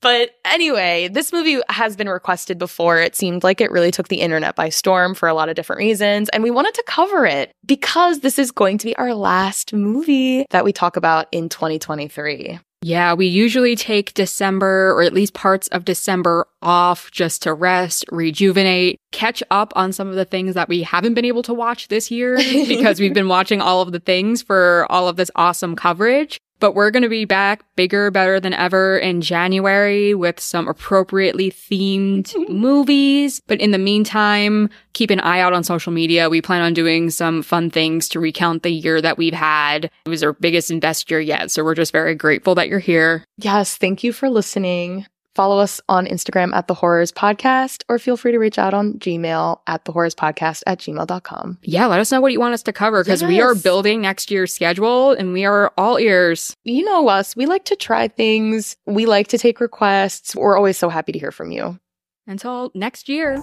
[0.05, 3.01] But anyway, this movie has been requested before.
[3.01, 5.79] It seemed like it really took the internet by storm for a lot of different
[5.79, 6.29] reasons.
[6.29, 10.45] And we wanted to cover it because this is going to be our last movie
[10.51, 12.61] that we talk about in 2023.
[12.83, 18.05] Yeah, we usually take December or at least parts of December off just to rest,
[18.13, 21.89] rejuvenate, catch up on some of the things that we haven't been able to watch
[21.89, 22.37] this year
[22.69, 26.39] because we've been watching all of the things for all of this awesome coverage.
[26.65, 31.51] But we're going to be back bigger, better than ever in January with some appropriately
[31.51, 33.43] themed movies.
[33.47, 36.31] But in the meantime, keep an eye out on social media.
[36.31, 39.91] We plan on doing some fun things to recount the year that we've had.
[40.07, 41.51] It was our biggest and best year yet.
[41.51, 43.27] So we're just very grateful that you're here.
[43.37, 45.05] Yes, thank you for listening.
[45.35, 48.95] Follow us on Instagram at the Whorrors Podcast, or feel free to reach out on
[48.95, 51.59] Gmail at the Whorrors Podcast at gmail.com.
[51.63, 54.31] Yeah, let us know what you want us to cover because we are building next
[54.31, 56.57] year's schedule and we are all ears.
[56.63, 60.37] You know us, we like to try things, we like to take requests.
[60.37, 61.79] We're always so happy to hear from you.
[62.27, 63.43] Until next year,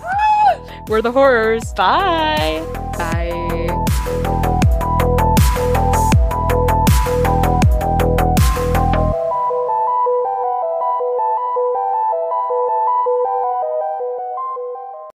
[0.88, 1.76] we're the Whorrors.
[1.76, 2.66] Bye.
[2.98, 3.71] Bye.